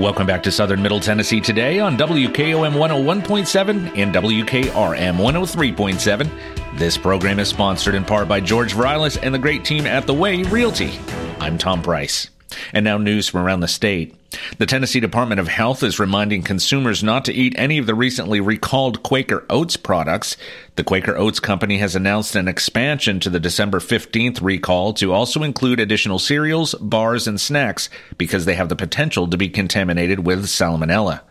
Welcome 0.00 0.26
back 0.26 0.42
to 0.44 0.50
Southern 0.50 0.80
Middle 0.80 0.98
Tennessee 0.98 1.42
today 1.42 1.78
on 1.78 1.98
WKOM 1.98 2.72
101.7 2.72 3.98
and 3.98 4.14
WKRM 4.14 5.16
103.7. 5.16 6.78
This 6.78 6.96
program 6.96 7.38
is 7.38 7.48
sponsored 7.48 7.94
in 7.94 8.06
part 8.06 8.26
by 8.26 8.40
George 8.40 8.72
Vrilis 8.72 9.18
and 9.22 9.34
the 9.34 9.38
great 9.38 9.62
team 9.62 9.84
at 9.84 10.06
The 10.06 10.14
Way 10.14 10.42
Realty. 10.44 10.98
I'm 11.38 11.58
Tom 11.58 11.82
Price. 11.82 12.30
And 12.72 12.82
now 12.82 12.96
news 12.96 13.28
from 13.28 13.42
around 13.42 13.60
the 13.60 13.68
state. 13.68 14.14
The 14.58 14.66
Tennessee 14.66 15.00
Department 15.00 15.40
of 15.40 15.48
Health 15.48 15.82
is 15.82 15.98
reminding 15.98 16.42
consumers 16.42 17.02
not 17.02 17.24
to 17.24 17.32
eat 17.32 17.54
any 17.56 17.78
of 17.78 17.86
the 17.86 17.94
recently 17.94 18.38
recalled 18.40 19.02
Quaker 19.02 19.46
Oats 19.50 19.76
products. 19.76 20.36
The 20.76 20.84
Quaker 20.84 21.16
Oats 21.16 21.40
Company 21.40 21.78
has 21.78 21.96
announced 21.96 22.36
an 22.36 22.46
expansion 22.46 23.18
to 23.20 23.30
the 23.30 23.40
December 23.40 23.80
15th 23.80 24.40
recall 24.40 24.92
to 24.94 25.12
also 25.12 25.42
include 25.42 25.80
additional 25.80 26.20
cereals, 26.20 26.74
bars, 26.74 27.26
and 27.26 27.40
snacks 27.40 27.90
because 28.18 28.44
they 28.44 28.54
have 28.54 28.68
the 28.68 28.76
potential 28.76 29.26
to 29.28 29.36
be 29.36 29.48
contaminated 29.48 30.24
with 30.24 30.46
salmonella. 30.46 31.22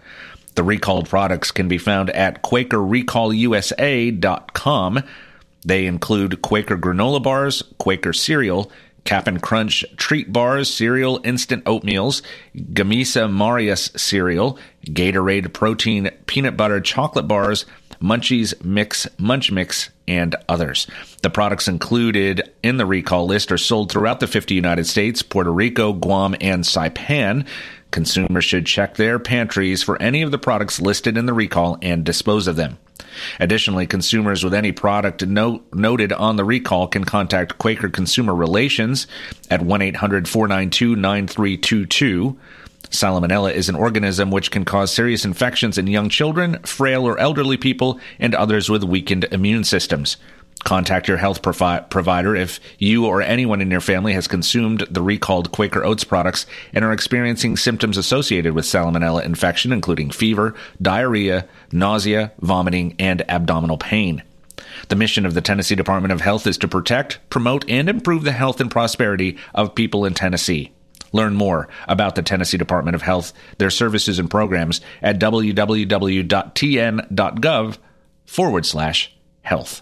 The 0.56 0.64
recalled 0.64 1.08
products 1.08 1.52
can 1.52 1.70
be 1.70 1.78
found 1.78 2.10
at 2.10 2.44
QuakerRecallUSA.com. 2.44 5.04
They 5.66 5.86
include 5.86 6.42
Quaker 6.42 6.78
granola 6.78 7.24
bars, 7.24 7.64
Quaker 7.78 8.12
cereal, 8.12 8.70
Cap'n 9.06 9.40
Crunch 9.40 9.86
treat 9.98 10.32
bars, 10.32 10.74
cereal, 10.74 11.20
instant 11.24 11.64
oatmeals, 11.66 12.22
Gamesa 12.56 13.32
Marias 13.32 13.92
cereal, 13.96 14.60
Gatorade 14.86 15.54
protein 15.54 16.10
peanut 16.26 16.56
butter 16.58 16.80
chocolate 16.82 17.28
bars, 17.28 17.66
Munchies 18.02 18.64
Mix, 18.64 19.08
Munch 19.18 19.52
Mix, 19.52 19.90
and 20.08 20.36
others. 20.48 20.88
The 21.22 21.30
products 21.30 21.68
included 21.68 22.50
in 22.64 22.78
the 22.78 22.86
recall 22.86 23.26
list 23.26 23.52
are 23.52 23.58
sold 23.58 23.92
throughout 23.92 24.20
the 24.20 24.28
50 24.28 24.56
United 24.56 24.88
States, 24.88 25.22
Puerto 25.22 25.52
Rico, 25.52 25.94
Guam, 25.94 26.36
and 26.40 26.64
Saipan. 26.64 27.46
Consumers 27.92 28.46
should 28.46 28.66
check 28.66 28.96
their 28.96 29.20
pantries 29.20 29.84
for 29.84 30.02
any 30.02 30.22
of 30.22 30.32
the 30.32 30.38
products 30.38 30.80
listed 30.80 31.18
in 31.18 31.26
the 31.26 31.34
recall 31.34 31.78
and 31.82 32.04
dispose 32.04 32.48
of 32.48 32.56
them. 32.56 32.78
Additionally, 33.40 33.88
consumers 33.88 34.44
with 34.44 34.54
any 34.54 34.72
product 34.72 35.26
no- 35.26 35.62
noted 35.74 36.12
on 36.14 36.36
the 36.36 36.46
recall 36.46 36.88
can 36.88 37.04
contact 37.04 37.58
Quaker 37.58 37.90
Consumer 37.90 38.36
Relations 38.36 39.08
at 39.50 39.62
1 39.62 39.82
800 39.82 40.28
492 40.28 40.96
9322. 40.96 42.38
Salmonella 42.90 43.54
is 43.54 43.70
an 43.70 43.76
organism 43.76 44.32
which 44.32 44.52
can 44.52 44.66
cause 44.66 44.92
serious 44.92 45.24
infections 45.24 45.78
in 45.78 45.88
young 45.88 46.10
children, 46.10 46.60
frail 46.64 47.08
or 47.08 47.20
elderly 47.20 47.58
people, 47.58 48.00
and 48.20 48.34
others 48.34 48.70
with 48.70 48.84
weakened 48.84 49.26
immune 49.32 49.64
systems. 49.64 50.18
Contact 50.64 51.08
your 51.08 51.18
health 51.18 51.42
provi- 51.42 51.86
provider 51.90 52.36
if 52.36 52.60
you 52.78 53.06
or 53.06 53.22
anyone 53.22 53.62
in 53.62 53.72
your 53.72 53.82
family 53.82 54.14
has 54.14 54.28
consumed 54.28 54.86
the 54.90 55.02
recalled 55.02 55.52
Quaker 55.52 55.84
Oats 55.84 56.04
products 56.04 56.46
and 56.74 56.84
are 56.84 56.92
experiencing 56.92 57.58
symptoms 57.58 57.98
associated 57.98 58.54
with 58.54 58.66
salmonella 58.66 59.24
infection, 59.24 59.72
including 59.72 60.12
fever, 60.12 60.54
diarrhea, 60.82 61.48
nausea, 61.72 62.34
vomiting, 62.40 62.96
and 63.00 63.24
abdominal 63.30 63.78
pain. 63.78 64.22
The 64.90 64.96
mission 64.96 65.26
of 65.26 65.34
the 65.34 65.42
Tennessee 65.42 65.76
Department 65.76 66.12
of 66.12 66.22
Health 66.22 66.46
is 66.46 66.58
to 66.60 66.68
protect, 66.68 67.20
promote, 67.30 67.68
and 67.70 67.90
improve 67.90 68.24
the 68.24 68.32
health 68.32 68.60
and 68.60 68.70
prosperity 68.70 69.38
of 69.56 69.76
people 69.76 70.06
in 70.06 70.14
Tennessee. 70.14 70.72
Learn 71.12 71.34
more 71.34 71.68
about 71.88 72.16
the 72.16 72.22
Tennessee 72.22 72.58
Department 72.58 72.96
of 72.96 73.02
Health, 73.02 73.34
their 73.58 73.70
services 73.72 74.20
and 74.20 74.30
programs 74.30 74.82
at 75.02 75.20
www.tn.gov 75.20 76.28
forward 78.26 78.66
slash 78.66 79.16
health. 79.42 79.82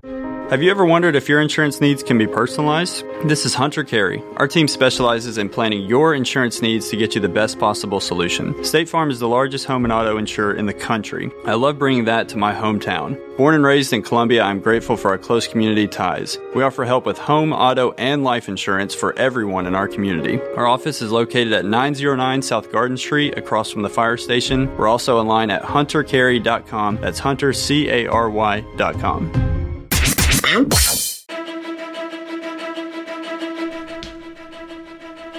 Have 0.51 0.61
you 0.61 0.69
ever 0.69 0.85
wondered 0.85 1.15
if 1.15 1.29
your 1.29 1.39
insurance 1.39 1.79
needs 1.79 2.03
can 2.03 2.17
be 2.17 2.27
personalized? 2.27 3.05
This 3.23 3.45
is 3.45 3.53
Hunter 3.53 3.85
Carey. 3.85 4.21
Our 4.35 4.49
team 4.49 4.67
specializes 4.67 5.37
in 5.37 5.47
planning 5.47 5.87
your 5.87 6.13
insurance 6.13 6.61
needs 6.61 6.89
to 6.89 6.97
get 6.97 7.15
you 7.15 7.21
the 7.21 7.29
best 7.29 7.57
possible 7.57 8.01
solution. 8.01 8.61
State 8.65 8.89
Farm 8.89 9.09
is 9.09 9.19
the 9.19 9.29
largest 9.29 9.65
home 9.65 9.85
and 9.85 9.93
auto 9.93 10.17
insurer 10.17 10.53
in 10.53 10.65
the 10.65 10.73
country. 10.73 11.31
I 11.45 11.53
love 11.53 11.79
bringing 11.79 12.03
that 12.03 12.27
to 12.29 12.37
my 12.37 12.53
hometown. 12.53 13.17
Born 13.37 13.55
and 13.55 13.63
raised 13.63 13.93
in 13.93 14.03
Columbia, 14.03 14.43
I'm 14.43 14.59
grateful 14.59 14.97
for 14.97 15.11
our 15.11 15.17
close 15.17 15.47
community 15.47 15.87
ties. 15.87 16.37
We 16.53 16.63
offer 16.63 16.83
help 16.83 17.05
with 17.05 17.17
home, 17.17 17.53
auto, 17.53 17.93
and 17.93 18.25
life 18.25 18.49
insurance 18.49 18.93
for 18.93 19.17
everyone 19.17 19.67
in 19.67 19.73
our 19.73 19.87
community. 19.87 20.41
Our 20.57 20.67
office 20.67 21.01
is 21.01 21.13
located 21.13 21.53
at 21.53 21.63
909 21.63 22.41
South 22.41 22.73
Garden 22.73 22.97
Street 22.97 23.37
across 23.37 23.71
from 23.71 23.83
the 23.83 23.89
fire 23.89 24.17
station. 24.17 24.67
We're 24.75 24.89
also 24.89 25.17
online 25.17 25.49
at 25.49 25.63
huntercarey.com. 25.63 26.97
That's 26.97 27.19
hunter, 27.19 27.53
C 27.53 27.87
A 27.87 28.07
R 28.07 28.29
Y.com. 28.29 29.50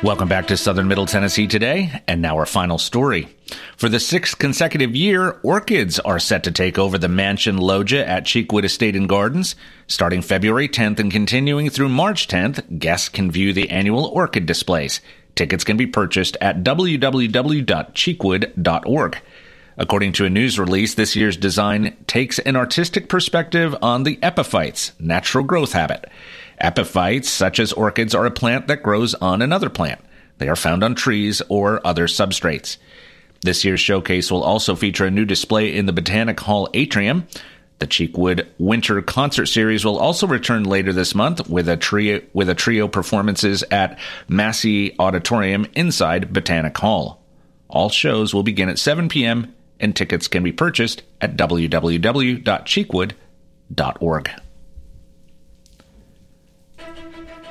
Welcome 0.02 0.28
back 0.28 0.46
to 0.46 0.56
Southern 0.56 0.88
Middle 0.88 1.04
Tennessee 1.04 1.46
today, 1.46 2.00
and 2.08 2.22
now 2.22 2.38
our 2.38 2.46
final 2.46 2.78
story. 2.78 3.28
For 3.76 3.90
the 3.90 4.00
sixth 4.00 4.38
consecutive 4.38 4.96
year, 4.96 5.38
orchids 5.42 6.00
are 6.00 6.18
set 6.18 6.44
to 6.44 6.50
take 6.50 6.78
over 6.78 6.96
the 6.96 7.08
mansion 7.08 7.58
loggia 7.58 8.08
at 8.08 8.24
Cheekwood 8.24 8.64
Estate 8.64 8.96
and 8.96 9.06
Gardens. 9.06 9.54
Starting 9.86 10.22
February 10.22 10.68
10th 10.68 10.98
and 10.98 11.12
continuing 11.12 11.68
through 11.68 11.90
March 11.90 12.26
10th, 12.26 12.78
guests 12.78 13.10
can 13.10 13.30
view 13.30 13.52
the 13.52 13.68
annual 13.68 14.06
orchid 14.06 14.46
displays. 14.46 15.02
Tickets 15.34 15.62
can 15.62 15.76
be 15.76 15.86
purchased 15.86 16.38
at 16.40 16.64
www.cheekwood.org. 16.64 19.18
According 19.76 20.12
to 20.12 20.26
a 20.26 20.30
news 20.30 20.58
release, 20.58 20.94
this 20.94 21.16
year's 21.16 21.36
design 21.36 21.96
takes 22.06 22.38
an 22.40 22.56
artistic 22.56 23.08
perspective 23.08 23.74
on 23.80 24.02
the 24.02 24.18
epiphytes, 24.22 24.92
natural 24.98 25.44
growth 25.44 25.72
habit. 25.72 26.10
Epiphytes, 26.60 27.28
such 27.28 27.58
as 27.58 27.72
orchids, 27.72 28.14
are 28.14 28.26
a 28.26 28.30
plant 28.30 28.66
that 28.66 28.82
grows 28.82 29.14
on 29.14 29.40
another 29.40 29.70
plant. 29.70 30.00
They 30.38 30.48
are 30.48 30.56
found 30.56 30.84
on 30.84 30.94
trees 30.94 31.40
or 31.48 31.84
other 31.86 32.06
substrates. 32.06 32.76
This 33.42 33.64
year's 33.64 33.80
showcase 33.80 34.30
will 34.30 34.42
also 34.42 34.76
feature 34.76 35.06
a 35.06 35.10
new 35.10 35.24
display 35.24 35.74
in 35.74 35.86
the 35.86 35.92
Botanic 35.92 36.38
Hall 36.40 36.68
atrium. 36.74 37.26
The 37.78 37.86
Cheekwood 37.88 38.46
Winter 38.58 39.02
Concert 39.02 39.46
Series 39.46 39.84
will 39.84 39.98
also 39.98 40.28
return 40.28 40.62
later 40.62 40.92
this 40.92 41.14
month 41.16 41.48
with 41.48 41.68
a 41.68 41.76
trio 41.76 42.20
with 42.32 42.48
a 42.48 42.54
trio 42.54 42.86
performances 42.86 43.64
at 43.72 43.98
Massey 44.28 44.94
Auditorium 45.00 45.66
inside 45.74 46.32
Botanic 46.32 46.78
Hall. 46.78 47.20
All 47.68 47.88
shows 47.88 48.32
will 48.32 48.44
begin 48.44 48.68
at 48.68 48.78
7 48.78 49.08
p.m. 49.08 49.52
and 49.82 49.94
tickets 49.94 50.28
can 50.28 50.42
be 50.42 50.52
purchased 50.52 51.02
at 51.20 51.36
www.cheekwood.org. 51.36 54.30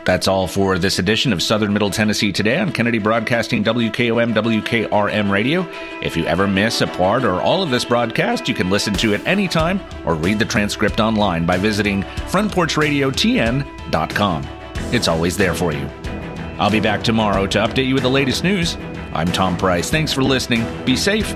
That's 0.04 0.28
all 0.28 0.48
for 0.48 0.80
this 0.80 0.98
edition 0.98 1.32
of 1.32 1.44
Southern 1.44 1.74
Middle 1.74 1.92
Tennessee 1.92 2.32
Today 2.32 2.58
on 2.58 2.72
Kennedy 2.72 2.98
Broadcasting 2.98 3.64
WKOM 3.64 4.34
WKRM 4.34 5.32
Radio. 5.32 5.70
If 6.02 6.18
you 6.18 6.26
ever 6.26 6.48
miss 6.48 6.82
a 6.82 6.88
part 6.88 7.24
or 7.24 7.40
all 7.40 7.62
of 7.62 7.70
this 7.70 7.86
broadcast, 7.86 8.48
you 8.48 8.56
can 8.56 8.72
listen 8.72 8.96
to 8.96 9.14
it 9.14 9.24
anytime 9.28 9.80
or 10.06 10.16
read 10.16 10.40
the 10.40 10.46
transcript 10.46 11.00
online 11.00 11.46
by 11.46 11.58
visiting 11.58 12.02
frontporchradiotn.com. 12.02 14.48
It's 14.92 15.08
always 15.08 15.38
there 15.38 15.54
for 15.54 15.72
you. 15.72 15.88
I'll 16.58 16.72
be 16.72 16.80
back 16.80 17.04
tomorrow 17.04 17.46
to 17.46 17.60
update 17.60 17.86
you 17.86 17.94
with 17.94 18.04
the 18.04 18.10
latest 18.10 18.44
news. 18.44 18.76
I'm 19.14 19.28
Tom 19.28 19.56
Price. 19.56 19.92
Thanks 19.92 20.12
for 20.12 20.24
listening. 20.24 20.66
Be 20.84 20.96
safe 20.96 21.36